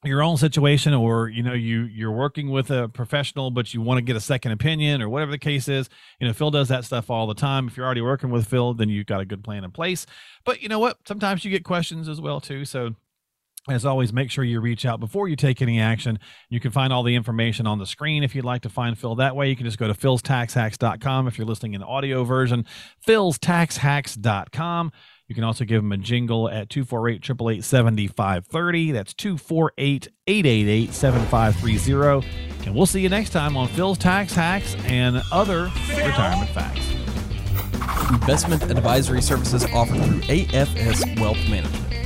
your 0.03 0.23
own 0.23 0.35
situation 0.35 0.93
or 0.93 1.29
you 1.29 1.43
know 1.43 1.53
you 1.53 1.83
you're 1.83 2.11
working 2.11 2.49
with 2.49 2.71
a 2.71 2.89
professional 2.89 3.51
but 3.51 3.73
you 3.73 3.81
want 3.81 3.99
to 3.99 4.01
get 4.01 4.15
a 4.15 4.21
second 4.21 4.51
opinion 4.51 5.01
or 5.01 5.07
whatever 5.07 5.31
the 5.31 5.37
case 5.37 5.67
is 5.67 5.89
you 6.19 6.27
know 6.27 6.33
phil 6.33 6.49
does 6.49 6.69
that 6.69 6.83
stuff 6.83 7.11
all 7.11 7.27
the 7.27 7.35
time 7.35 7.67
if 7.67 7.77
you're 7.77 7.85
already 7.85 8.01
working 8.01 8.31
with 8.31 8.47
phil 8.47 8.73
then 8.73 8.89
you've 8.89 9.05
got 9.05 9.21
a 9.21 9.25
good 9.25 9.43
plan 9.43 9.63
in 9.63 9.69
place 9.69 10.07
but 10.43 10.61
you 10.61 10.67
know 10.67 10.79
what 10.79 10.97
sometimes 11.07 11.45
you 11.45 11.51
get 11.51 11.63
questions 11.63 12.09
as 12.09 12.19
well 12.19 12.41
too 12.41 12.65
so 12.65 12.95
as 13.69 13.85
always, 13.85 14.11
make 14.11 14.31
sure 14.31 14.43
you 14.43 14.59
reach 14.59 14.87
out 14.87 14.99
before 14.99 15.27
you 15.27 15.35
take 15.35 15.61
any 15.61 15.79
action. 15.79 16.17
You 16.49 16.59
can 16.59 16.71
find 16.71 16.91
all 16.91 17.03
the 17.03 17.13
information 17.13 17.67
on 17.67 17.77
the 17.77 17.85
screen 17.85 18.23
if 18.23 18.33
you'd 18.33 18.43
like 18.43 18.63
to 18.63 18.69
find 18.69 18.97
Phil 18.97 19.13
that 19.15 19.35
way. 19.35 19.49
You 19.49 19.55
can 19.55 19.67
just 19.67 19.77
go 19.77 19.87
to 19.87 19.93
philstaxhacks.com 19.93 21.27
if 21.27 21.37
you're 21.37 21.45
listening 21.45 21.75
in 21.75 21.81
the 21.81 21.87
audio 21.87 22.23
version, 22.23 22.65
philstaxhacks.com. 23.05 24.91
You 25.31 25.35
can 25.35 25.45
also 25.45 25.63
give 25.63 25.81
them 25.81 25.93
a 25.93 25.97
jingle 25.97 26.49
at 26.49 26.69
248 26.69 27.23
888 27.23 27.63
7530. 27.63 28.91
That's 28.91 29.13
248 29.13 30.09
888 30.27 30.93
7530. 30.93 32.27
And 32.65 32.75
we'll 32.75 32.85
see 32.85 32.99
you 32.99 33.07
next 33.07 33.29
time 33.29 33.55
on 33.55 33.69
Phil's 33.69 33.97
Tax 33.97 34.33
Hacks 34.33 34.75
and 34.87 35.21
other 35.31 35.71
retirement 35.87 36.49
facts. 36.49 36.85
Investment 38.11 38.63
advisory 38.63 39.21
services 39.21 39.63
offered 39.73 40.03
through 40.03 40.19
AFS 40.23 41.21
Wealth 41.21 41.37
Management. 41.49 41.90